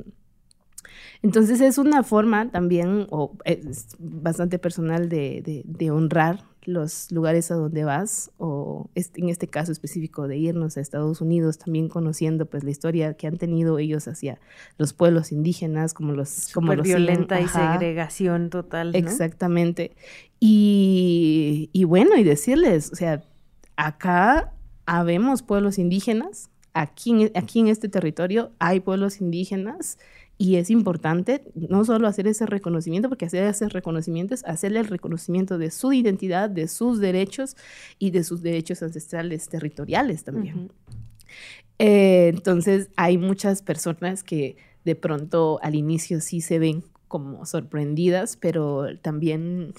[1.23, 7.51] Entonces es una forma también, o es bastante personal, de, de- de honrar los lugares
[7.51, 12.47] a donde vas, o en este caso específico de irnos a Estados Unidos, también conociendo
[12.47, 14.41] pues la historia que han tenido ellos hacia
[14.77, 16.51] los pueblos indígenas, como los...
[16.53, 17.73] como los violenta y ajá.
[17.73, 18.99] segregación total, ¿no?
[18.99, 19.97] Exactamente.
[20.41, 23.23] Y, y bueno, y decirles, o sea,
[23.77, 24.53] acá
[24.85, 29.99] habemos pueblos indígenas, aquí en, aquí en este territorio hay pueblos indígenas
[30.39, 34.87] y es importante no solo hacer ese reconocimiento, porque hacer ese reconocimiento es hacerle el
[34.87, 37.57] reconocimiento de su identidad, de sus derechos
[37.99, 40.57] y de sus derechos ancestrales territoriales también.
[40.57, 40.69] Ujú.
[41.79, 48.37] Eh, entonces hay muchas personas que de pronto al inicio sí se ven como sorprendidas,
[48.37, 49.73] pero también,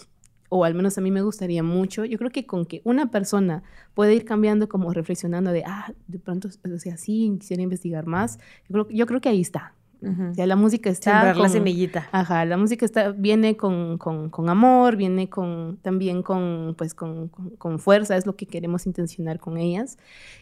[0.49, 3.64] o al menos a mí me gustaría mucho, yo creo que con que una persona
[3.93, 8.39] puede ir cambiando como reflexionando de, ah, de pronto, o sea, sí, quisiera investigar más,
[8.70, 9.74] yo creo, yo creo que ahí está.
[10.02, 11.12] O sea, la música está...
[11.12, 12.08] Sembrar la semillita.
[12.12, 17.30] Ajá, la música está, viene con, con- con amor, viene con, también con, pues, con,
[17.30, 19.98] con- con fuerza, es lo que queremos intencionar con ellas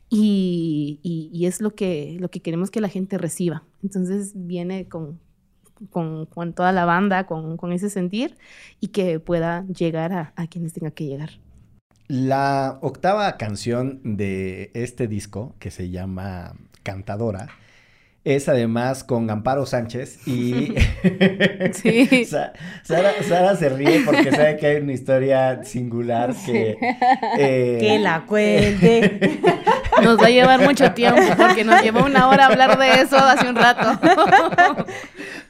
[0.10, 3.64] y, y- y es lo que, lo que queremos que la gente reciba.
[3.84, 5.20] Entonces viene con,
[5.90, 8.38] con, con toda la banda, con, con ese sentir
[8.80, 11.30] y que pueda llegar a, a quienes tenga que llegar.
[12.08, 16.54] La octava canción de este disco, que se llama
[16.84, 17.48] Cantadora,
[18.26, 20.74] es además con Amparo Sánchez y
[21.74, 22.26] Sí.
[22.30, 22.52] Sa-
[22.84, 26.76] Sara, Sara se ríe porque sabe que hay una historia singular que...
[27.38, 29.42] eh, Que la cuente.
[30.04, 33.48] Nos va a llevar mucho tiempo porque nos llevó una hora hablar de eso hace
[33.48, 33.98] un rato.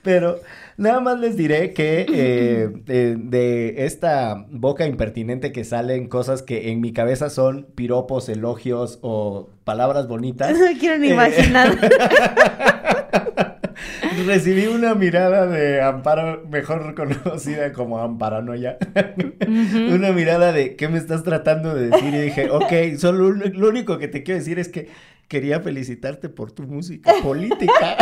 [0.03, 0.39] Pero
[0.77, 6.71] nada más les diré que eh, eh, de esta boca impertinente que salen cosas que
[6.71, 10.55] en mi cabeza son piropos, elogios o palabras bonitas.
[10.59, 11.77] No quiero ni Eh, imaginar.
[14.25, 18.77] Recibí una mirada de Amparo, mejor conocida como Amparanoia.
[19.91, 22.13] Una mirada de ¿qué me estás tratando de decir?
[22.13, 24.87] Y dije, ok, solo lo, lo único que te quiero decir es que
[25.27, 27.97] quería felicitarte por tu música política.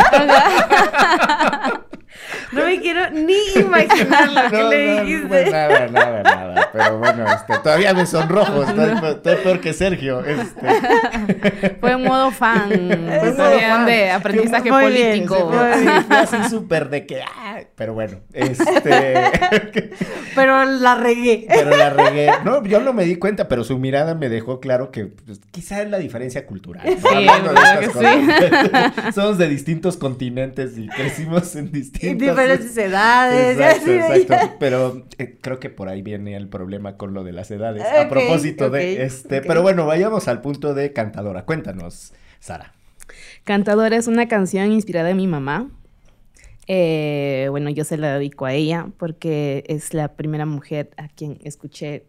[2.52, 5.50] No me quiero ni imaginar lo que No, le no, dijiste.
[5.50, 6.70] nada, nada, nada.
[6.72, 8.62] Pero bueno, este, todavía me sonrojo.
[8.64, 10.24] Estoy, estoy peor que Sergio.
[10.24, 11.76] Este.
[11.80, 12.68] Fue un modo fan.
[12.70, 13.86] Fue modo bien, fan.
[13.86, 15.50] de aprendizaje Muy bien, político.
[15.52, 17.22] Así, fue así súper de que.
[17.22, 19.14] ah, pero bueno, este.
[20.34, 21.46] Pero la regué.
[21.48, 22.30] pero la regué.
[22.44, 25.82] No, yo no me di cuenta, pero su mirada me dejó claro que pues, quizá
[25.82, 26.82] es la diferencia cultural.
[26.86, 29.12] Sí, Hablando de que.
[29.12, 32.36] Somos de distintos continentes y crecimos en En distintos.
[32.36, 33.56] diferentes edades.
[33.56, 34.56] Exacto, exacto.
[34.58, 37.82] Pero eh, creo que por ahí viene el problema con lo de las edades.
[37.84, 39.40] A propósito de este.
[39.42, 41.44] Pero bueno, vayamos al punto de cantadora.
[41.44, 42.72] Cuéntanos, Sara.
[43.44, 45.70] Cantadora es una canción inspirada en mi mamá.
[46.66, 51.38] Eh, bueno, yo se la dedico a ella porque es la primera mujer a quien
[51.44, 52.06] escuché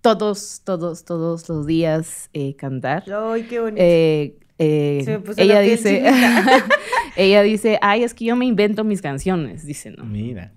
[0.00, 3.04] todos, todos, todos los días eh, cantar.
[3.12, 3.80] Ay, qué bonito.
[3.80, 5.02] Eh, eh,
[5.42, 6.02] ella dice,
[7.16, 10.04] ella dice, ay, es que yo me invento mis canciones, dice, ¿no?
[10.04, 10.52] Mira.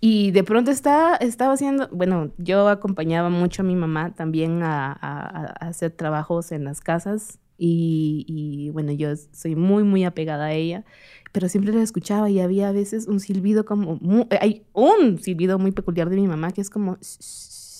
[0.00, 4.92] Y de pronto está, estaba haciendo, bueno, yo acompañaba mucho a mi mamá también a,
[4.92, 10.46] a- a hacer trabajos en las casas y, y, bueno, yo soy muy, muy apegada
[10.46, 10.84] a ella,
[11.32, 15.18] pero siempre la escuchaba y había a veces un silbido como, mu- eh, hay un
[15.18, 16.96] silbido muy peculiar de mi mamá que es como,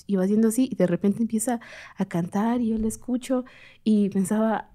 [0.06, 1.60] y va haciendo así y de repente empieza
[1.96, 3.46] a cantar y yo la escucho
[3.82, 4.68] y pensaba,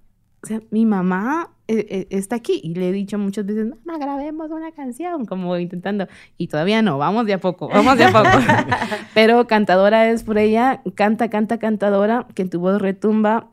[0.45, 3.97] o sea, mi mamá eh, eh, está aquí y le he dicho muchas veces, mamá,
[3.97, 8.11] grabemos una canción, como intentando, y todavía no, vamos de a poco, vamos de a
[8.11, 8.29] poco.
[9.15, 13.47] Pero cantadora es por ella, canta, canta, cantadora, que en tu voz retumba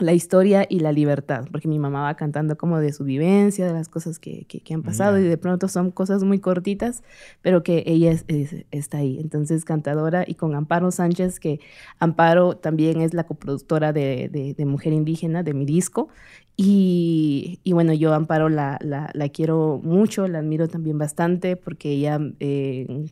[0.00, 3.72] la historia y la libertad, porque mi mamá va cantando como de su vivencia, de
[3.72, 5.26] las cosas que, que- que han pasado Mira.
[5.26, 7.02] y de pronto son cosas muy cortitas,
[7.42, 9.18] pero que ella es- es- está ahí.
[9.20, 11.60] Entonces, cantadora y con Amparo Sánchez, que
[11.98, 16.08] Amparo también es la coproductora de, de- de Mujer Indígena de mi disco.
[16.56, 21.90] Y, y bueno, yo Amparo la, la, la quiero mucho, la admiro también bastante porque
[21.92, 23.06] ella eh,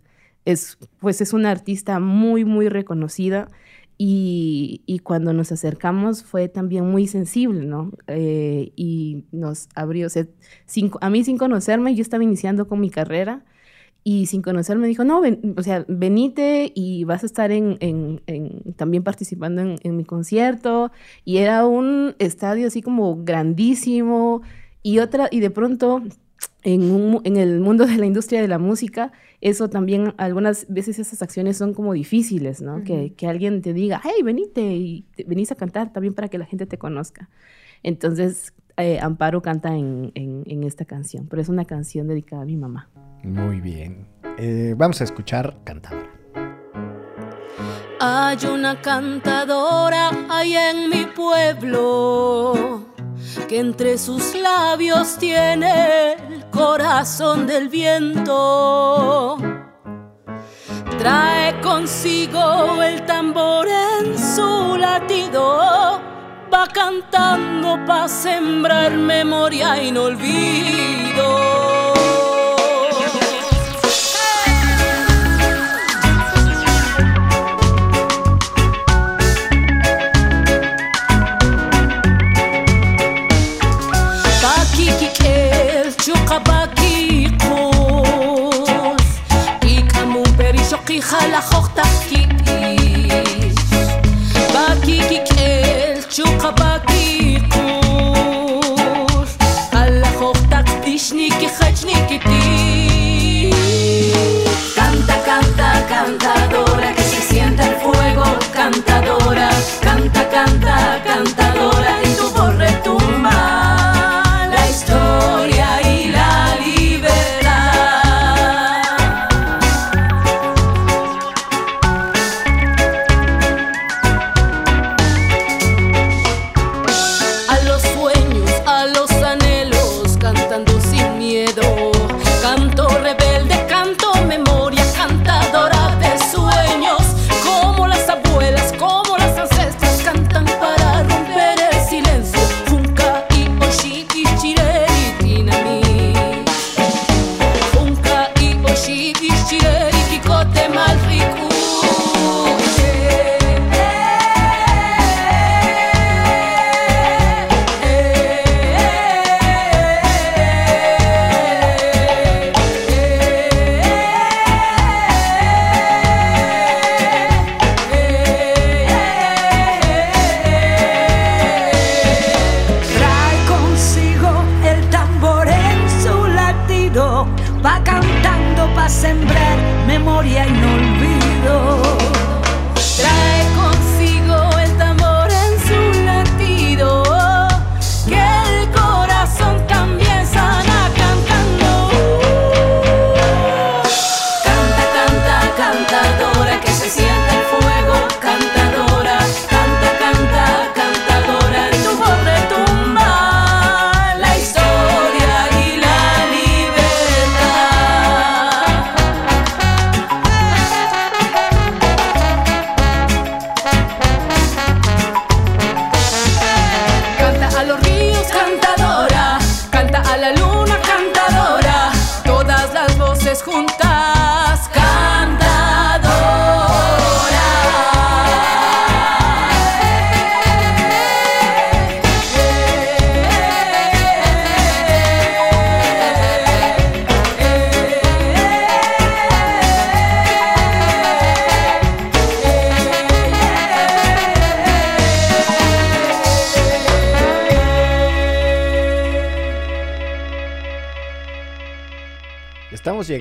[0.45, 3.49] es, pues es una artista muy, muy reconocida
[3.99, 7.93] y, cuando nos acercamos fue también muy sensible, ¿no?
[8.09, 10.27] Eh, y nos abrió, o sea,
[10.67, 13.45] sin- a mí sin conocerme, yo estaba iniciando con mi carrera
[14.05, 17.79] y sin conocerme dijo, no, ven- o sea, venite y vas a estar en,
[18.77, 20.93] también participando en, mi concierto.
[21.25, 24.43] Y era un estadio así como grandísimo
[24.83, 26.03] y otra, y de pronto
[26.63, 31.57] en el mundo de la industria de la música, eso también, algunas veces esas acciones
[31.57, 32.83] son como difíciles, ¿no?
[32.85, 36.39] que, que alguien te diga, hey, venite y te- venís a cantar también para que
[36.39, 37.29] la gente te conozca.
[37.83, 42.47] Entonces, eh, Amparo canta en, en- en esta canción, pero es una canción dedicada a
[42.47, 42.89] mi mamá.
[43.23, 44.07] Muy bien.
[44.39, 46.11] Eh, vamos a escuchar Cantadora.
[48.01, 52.85] Hay una cantadora allá en mi pueblo
[53.49, 59.37] que entre sus labios tiene el corazón del viento.
[60.99, 66.01] Trae consigo el tambor en su latido,
[66.53, 71.66] va cantando para sembrar memoria y no olvido.
[86.29, 89.07] kabaki khos
[89.75, 92.21] ikamu perisho kihala khokhta ki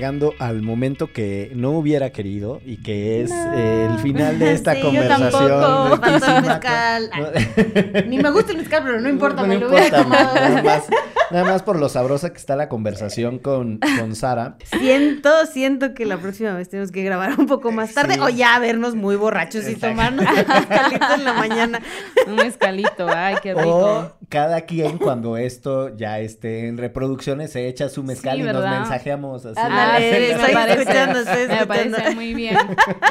[0.06, 4.72] llegando al momento que no hubiera querido y que es eh, el final de esta
[4.74, 5.30] Sí, yo conversación.
[5.60, 5.88] tampoco.
[6.12, 7.10] de Falta el mezcal.
[7.18, 10.34] No- Ni me gusta el mezcal, pero no importa, No me lo hubiera importa, tomado.
[10.36, 10.84] Nada más,
[11.30, 14.56] nada más por lo sabrosa que está la conversación con, con Sara.
[14.78, 18.20] Siento, siento que la próxima vez tenemos que grabar un poco más tarde Sí.
[18.20, 21.80] o ya vernos muy borrachos y tomarnos el mezcalito en la mañana.
[22.26, 23.68] Un mezcalito, ay, qué rico.
[23.68, 28.46] O cada quien cuando esto ya esté en reproducciones se echa su mezcal Sí, y
[28.46, 29.60] nos mensajeamos así.
[29.60, 32.56] Estoy me parece, escuchando, estoy me parece muy bien.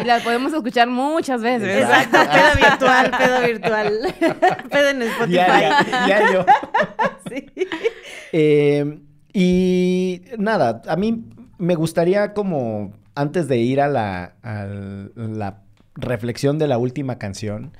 [0.01, 1.83] Y la podemos escuchar muchas veces.
[1.83, 4.15] Exacto, pedo virtual, pedo virtual.
[4.71, 5.27] pedo en Spotify.
[5.35, 6.45] Diaria- diario.
[7.27, 7.43] Sí.
[8.37, 8.99] Eh,
[9.31, 11.23] y nada, a mí
[11.57, 15.63] me gustaría como antes de ir a la,
[15.95, 17.71] reflexión de la última canción,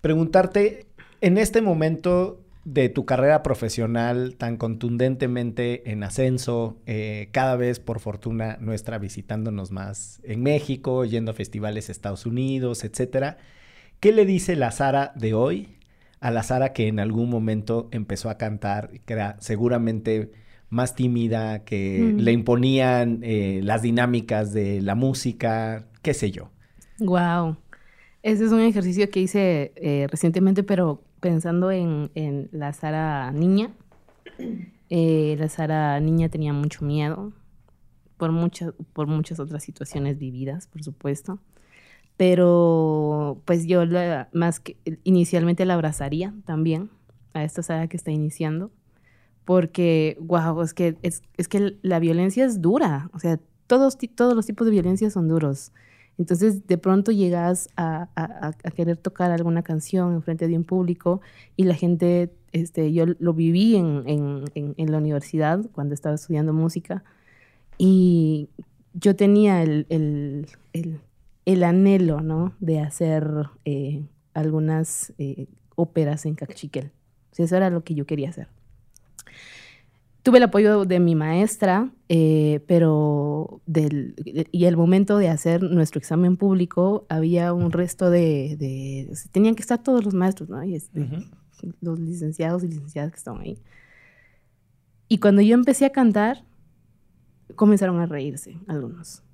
[0.00, 0.86] preguntarte
[1.20, 8.00] en este momento de tu carrera profesional tan contundentemente en ascenso, eh, cada vez por
[8.00, 13.38] fortuna nuestra visitándonos más en México, yendo a festivales Estados Unidos, etcétera.
[14.00, 15.78] ¿Qué le dice la Sara de hoy
[16.22, 20.32] a la Sara que en algún momento empezó a cantar, que era seguramente
[20.70, 22.18] más tímida, que Mm.
[22.18, 26.50] le imponían eh, las dinámicas de la música, qué sé yo?
[26.98, 27.56] Wow.
[28.22, 33.72] Ese es un ejercicio que hice eh, recientemente, pero pensando en, en la Sara niña.
[34.90, 37.32] Eh, la Sara niña tenía mucho miedo
[38.18, 41.40] por, muchas por muchas otras situaciones vividas, por supuesto.
[42.22, 46.88] Pero pues yo la- más que inicialmente la abrazaría también
[47.34, 48.70] a esta Sara que está iniciando.
[49.44, 53.10] Porque, wow, es que, es, es que la violencia es dura.
[53.12, 55.72] O sea, todos, todos los tipos de violencia son duros.
[56.16, 60.62] Entonces, de pronto llegas a- a- a querer tocar alguna canción en frente de un
[60.62, 61.22] público
[61.56, 66.14] y la gente, este, yo lo viví en, en- en- en la universidad cuando estaba
[66.14, 67.02] estudiando música
[67.78, 68.48] y
[68.94, 71.00] yo tenía el, el- el-
[71.44, 72.54] el anhelo, ¿no?
[72.60, 73.28] De hacer
[73.64, 76.92] eh, algunas eh, óperas en Cachiquel.
[77.32, 78.48] O sea, eso era lo que yo quería hacer.
[80.22, 84.14] Tuve el apoyo de mi maestra, eh, pero del,
[84.52, 89.62] y el momento de hacer nuestro examen público había un resto de, de- tenían que
[89.62, 90.62] estar todos los maestros, ¿no?
[90.62, 91.08] Y este,
[91.80, 93.58] los licenciados y licenciadas que estaban ahí.
[95.08, 96.44] Y cuando yo empecé a cantar,
[97.56, 99.24] comenzaron a reírse algunos.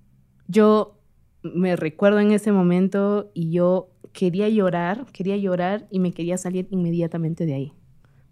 [0.46, 0.97] Yo
[1.42, 6.66] me recuerdo en ese momento y yo quería llorar, quería llorar y me quería salir
[6.70, 7.72] inmediatamente de ahí.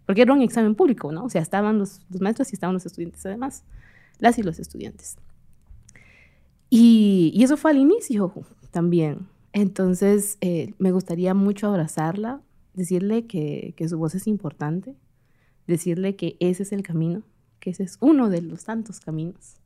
[0.04, 1.24] Porque era un examen público, ¿no?
[1.24, 3.64] O sea, estaban los, los maestros y estaban los estudiantes además,
[4.18, 5.16] las y los estudiantes.
[6.70, 8.32] Y, eso fue al inicio
[8.70, 9.28] también.
[9.52, 12.40] Entonces, eh, me gustaría mucho abrazarla,
[12.74, 14.94] decirle que, que su voz es importante,
[15.66, 17.22] decirle que ese es el camino,
[17.58, 19.56] que ese es uno de los tantos caminos.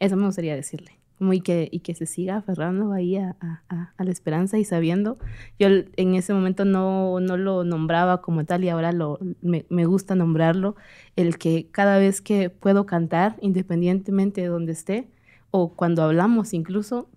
[0.00, 1.01] Eso me gustaría decirle.
[1.30, 3.62] Y, que, y que se siga aferrando ahí a, a-
[3.96, 5.18] a- la esperanza y sabiendo.
[5.58, 9.84] Yo en ese momento no, no lo nombraba como tal y ahora lo, me, me
[9.84, 10.74] gusta nombrarlo.
[11.14, 15.06] El que cada vez que puedo cantar, independientemente de donde esté,
[15.52, 17.08] o cuando hablamos incluso,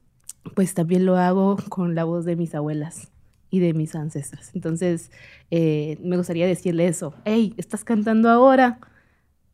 [0.54, 3.12] pues también lo hago con la voz de mis abuelas
[3.50, 4.52] y de mis ancestras.
[4.54, 5.10] Entonces,
[5.50, 7.14] eh, me gustaría decirle eso.
[7.26, 8.78] Hey, estás cantando ahora.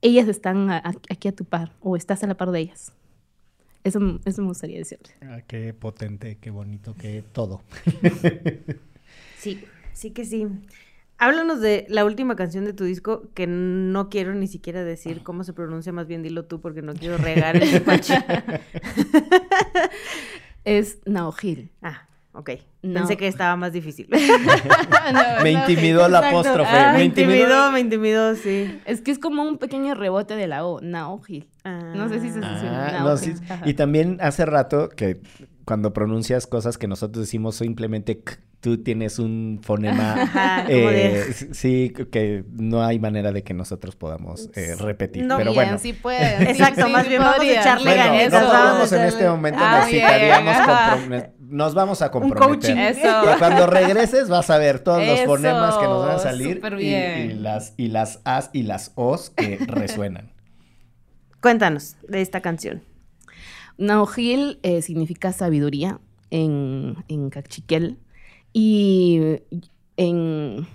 [0.01, 2.91] Ellas están a- aquí a tu par o estás a la par de ellas.
[3.83, 5.09] Eso, eso me gustaría decirle.
[5.21, 7.61] Ah, qué potente, qué bonito, qué todo.
[9.37, 9.63] Sí,
[9.93, 10.47] sí que sí.
[11.17, 15.43] Háblanos de la última canción de tu disco, que no quiero ni siquiera decir cómo
[15.43, 18.13] se pronuncia, más bien dilo tú porque no quiero regar el despacho.
[20.63, 21.71] Es Naojil.
[21.81, 22.51] Ah, ok.
[22.83, 22.95] No.
[23.01, 24.07] Pensé que estaba más difícil.
[25.43, 26.69] Me intimidó la apóstrofe.
[26.75, 27.71] Ah, me intimidó.
[27.71, 28.79] me intimidó, sí.
[28.85, 31.47] Es que es como un pequeño rebote de la O, Naojil.
[31.63, 32.99] No sé si se Ah, suena.
[33.01, 33.33] no, sí.
[33.65, 35.21] Y también hace rato que
[35.65, 40.13] cuando pronuncias cosas que nosotros decimos simplemente k, tú tienes un fonema.
[40.23, 45.23] Ajá, eh, sí, que no hay manera de que nosotros podamos eh, repetir.
[45.25, 45.77] No, pero bien, bueno.
[45.79, 46.47] sí pueden.
[46.47, 50.57] Exacto, más bien vamos a echarle Bueno, ganitas, no podemos en este momento, Ah, necesitaríamos
[51.51, 52.77] nos vamos a comprometer.
[52.77, 53.07] Eso.
[53.07, 57.33] Y cuando regreses vas a ver todos los fonemas que nos van a salir y,
[57.33, 60.31] las y las as y las os que resuenan.
[61.41, 62.81] Cuéntanos de esta canción.
[63.77, 65.99] Naojil eh, significa sabiduría
[66.29, 67.97] en, en cachiquel
[68.53, 69.39] y
[69.97, 70.67] en,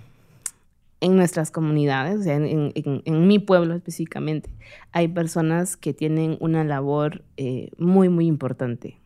[0.99, 4.49] en nuestras comunidades, o sea, en, en- en mi pueblo específicamente,
[4.91, 8.99] hay personas que tienen una labor eh, muy, muy importante.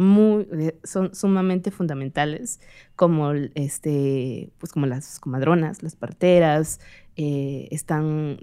[0.00, 2.60] Muy, eh, son sumamente fundamentales,
[2.94, 6.78] como, este, pues como las comadronas, las parteras,
[7.16, 8.38] eh, están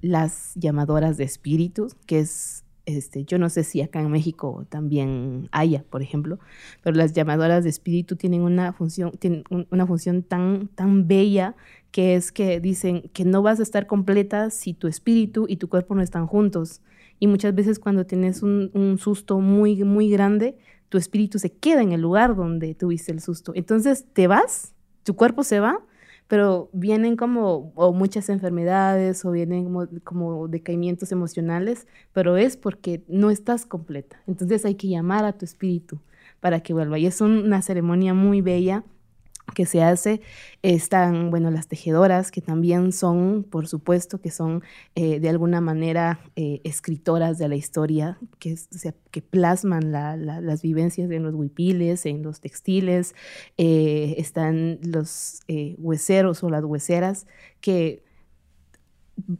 [0.00, 5.48] las llamadoras de espíritus, que es este, yo no sé si acá en México también
[5.52, 6.38] haya, por ejemplo,
[6.82, 11.54] pero las llamadoras de espíritu tienen una función, tienen un- una función tan, tan bella
[11.90, 15.68] que es que dicen que no vas a estar completa si tu espíritu y tu
[15.68, 16.80] cuerpo no están juntos.
[17.20, 20.56] Y muchas veces cuando tienes un, un susto muy, muy grande,
[20.94, 23.50] tu espíritu se queda en el lugar donde tuviste el susto.
[23.56, 25.80] Entonces te vas, tu cuerpo se va,
[26.28, 33.02] pero vienen como o muchas enfermedades o vienen como, como decaimientos emocionales, pero es porque
[33.08, 34.22] no estás completa.
[34.28, 35.98] Entonces hay que llamar a tu espíritu
[36.38, 36.96] para que vuelva.
[36.96, 38.84] Y es un- una ceremonia muy bella
[39.54, 40.20] que se hace.
[40.62, 44.62] Están, bueno, las tejedoras, que también son, por supuesto, que son
[44.94, 48.56] eh, de alguna manera eh, escritoras de la historia, que,
[49.10, 53.14] que plasman la- la- las vivencias en los huipiles, en los textiles.
[53.58, 55.40] Eh, están los
[55.78, 57.26] hueseros o las hueseras,
[57.60, 58.02] que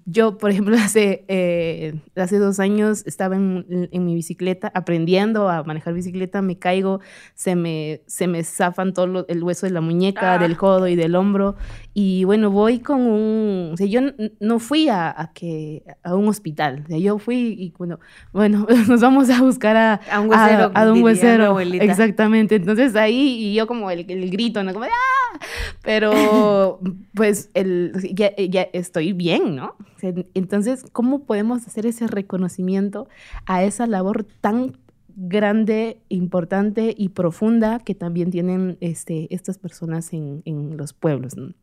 [0.07, 5.62] yo, por ejemplo, hace, eh, hace dos años estaba en, en mi bicicleta aprendiendo a
[5.64, 7.01] manejar bicicleta, me caigo,
[7.35, 10.39] se me, se me zafan todo lo- el hueso de la muñeca, Ah.
[10.39, 11.57] del codo y del hombro.
[11.97, 13.70] Y bueno, voy con un...
[13.72, 14.01] O sea, yo
[14.40, 16.82] no fui a, a que, a un hospital.
[16.84, 18.01] O sea, yo fui y bueno,
[18.32, 21.61] bueno, nos vamos a buscar a, A un huesero, a, a un huesero.
[21.61, 22.57] Exactamente.
[22.57, 24.72] Entonces ahí, y yo como el, el grito, ¿no?
[24.72, 25.38] Como, ¡ah!
[25.82, 26.80] Pero
[27.14, 29.76] pues el, ya, ya estoy bien, ¿no?
[29.78, 33.09] O sea, entonces, ¿cómo podemos hacer ese reconocimiento
[33.47, 34.78] a esa labor tan
[35.16, 41.36] grande, importante y profunda que también tienen este, estas personas en, en los pueblos?
[41.36, 41.55] ¿no?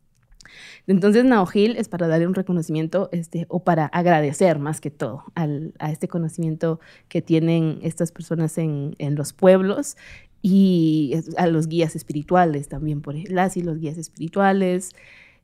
[0.87, 5.73] Entonces, Naojil es para darle un reconocimiento este, o para agradecer más que todo al-
[5.79, 9.97] a este conocimiento que tienen estas personas en, en los pueblos
[10.41, 14.91] y a los guías espirituales también, por las y los guías espirituales.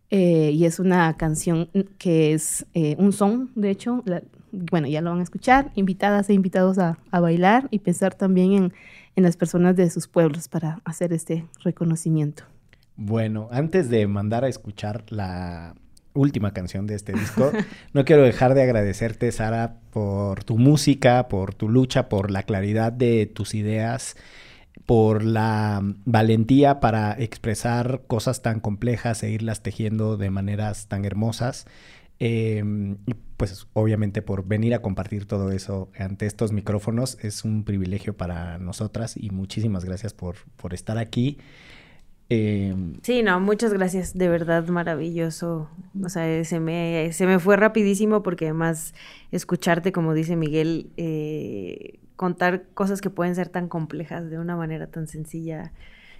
[0.10, 4.04] eh, y es una canción que es eh, un son, de hecho,
[4.52, 8.54] bueno, ya lo van a escuchar, invitadas e invitados a, a bailar y pensar también
[8.54, 8.74] en,
[9.18, 12.44] en las personas de sus pueblos para hacer este reconocimiento.
[12.98, 15.76] Bueno, antes de mandar a escuchar la
[16.14, 17.52] última canción de este disco,
[17.94, 22.92] no quiero dejar de agradecerte, Sara, por tu música, por tu lucha, por la claridad
[22.92, 24.18] de tus ideas,
[24.88, 31.68] por la valentía para expresar cosas tan complejas e irlas tejiendo de maneras tan hermosas.
[32.20, 32.64] Eh,
[33.38, 38.58] pues obviamente por venir a compartir todo eso ante estos micrófonos es un privilegio para
[38.58, 41.38] nosotras y muchísimas gracias por, por estar aquí.
[42.30, 45.70] Eh, Sí, no, muchas gracias, de verdad maravilloso.
[46.04, 48.94] O sea, se me, se me fue rapidísimo porque además
[49.32, 54.88] escucharte, como dice Miguel, eh, contar cosas que pueden ser tan complejas de una manera
[54.88, 55.72] tan sencilla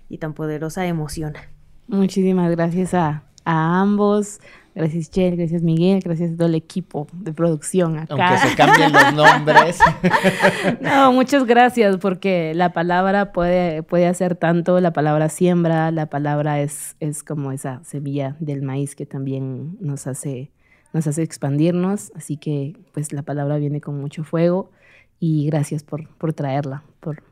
[0.10, 1.40] y tan poderosa emociona.
[1.88, 4.40] Muchísimas gracias a, a ambos.
[4.78, 8.14] Gracias, Chel, gracias, Miguel, gracias a todo el equipo de producción acá.
[8.14, 9.80] aunque se cambien los nombres.
[10.82, 16.62] No, muchas gracias, porque la palabra puede, puede hacer tanto, la palabra siembra, la palabra
[16.62, 20.52] es, es como esa semilla del maíz que también nos hace,
[20.94, 24.70] nos hace expandirnos, así que pues la palabra viene con mucho fuego
[25.20, 27.24] y gracias por, por traerla, por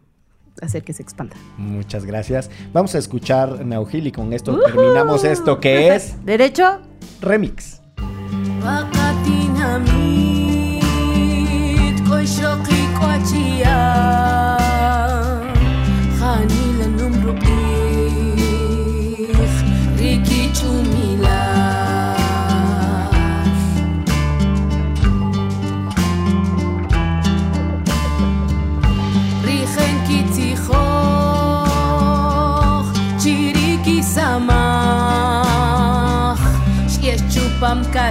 [0.62, 1.36] hacer que se expanda.
[1.58, 2.50] Muchas gracias.
[2.74, 6.80] Vamos a escuchar Naujil y con esto terminamos esto que es ¿Derecho?
[7.22, 7.82] Remix.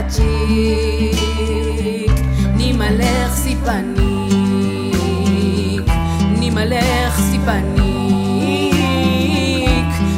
[0.09, 1.21] קצ'יק
[2.57, 3.95] נימלך סיפניק
[6.39, 7.85] נימלך סיפניק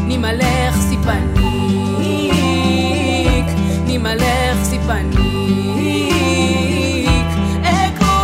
[0.06, 1.46] נימלך סיפניק
[3.86, 5.26] נימלך סיפניק.
[7.62, 8.16] אקו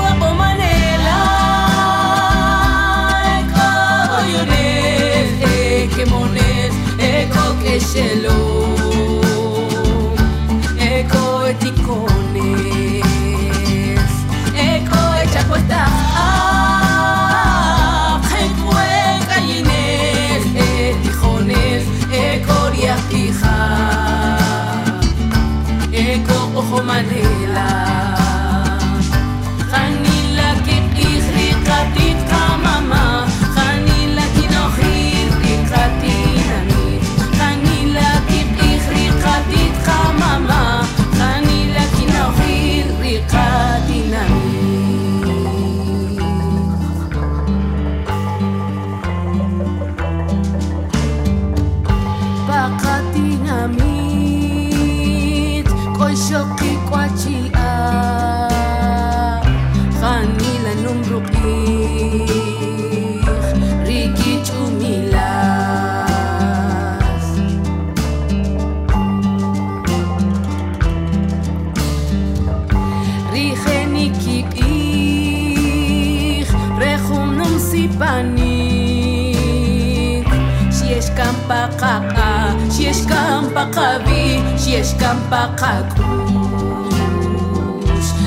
[83.63, 86.03] pakavi, si es campa kakush,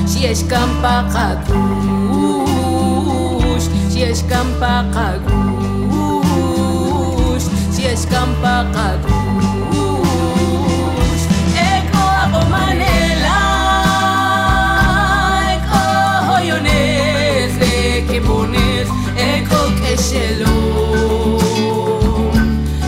[0.06, 1.56] si es campa kakush,
[3.90, 5.36] si es campa kakush,
[7.70, 9.12] si es campa kakush,
[11.76, 13.40] eco a Romanela,
[15.56, 15.82] eco
[16.32, 17.74] hoyones de
[18.08, 20.56] que pones, eco que se lo,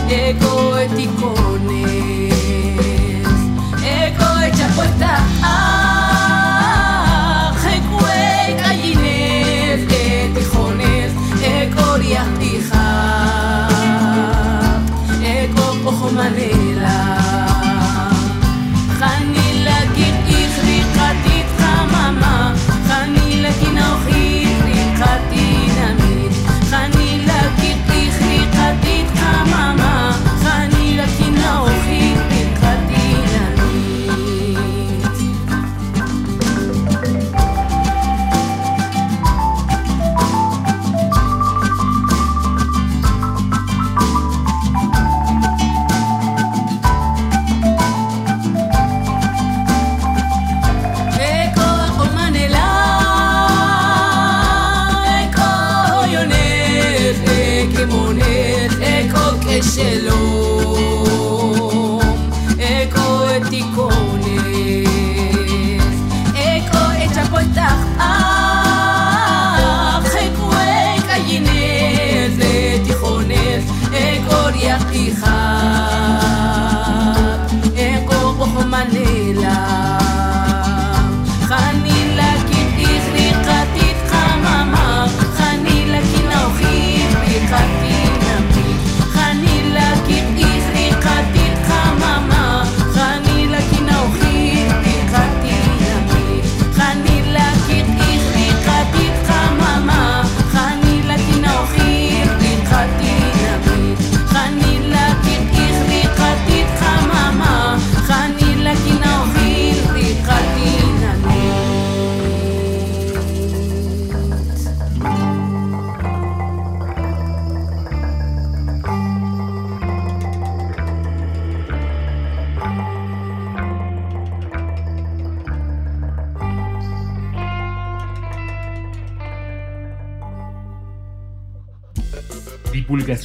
[0.09, 1.38] eco etico.
[16.29, 16.58] planeta.
[59.59, 60.18] Eko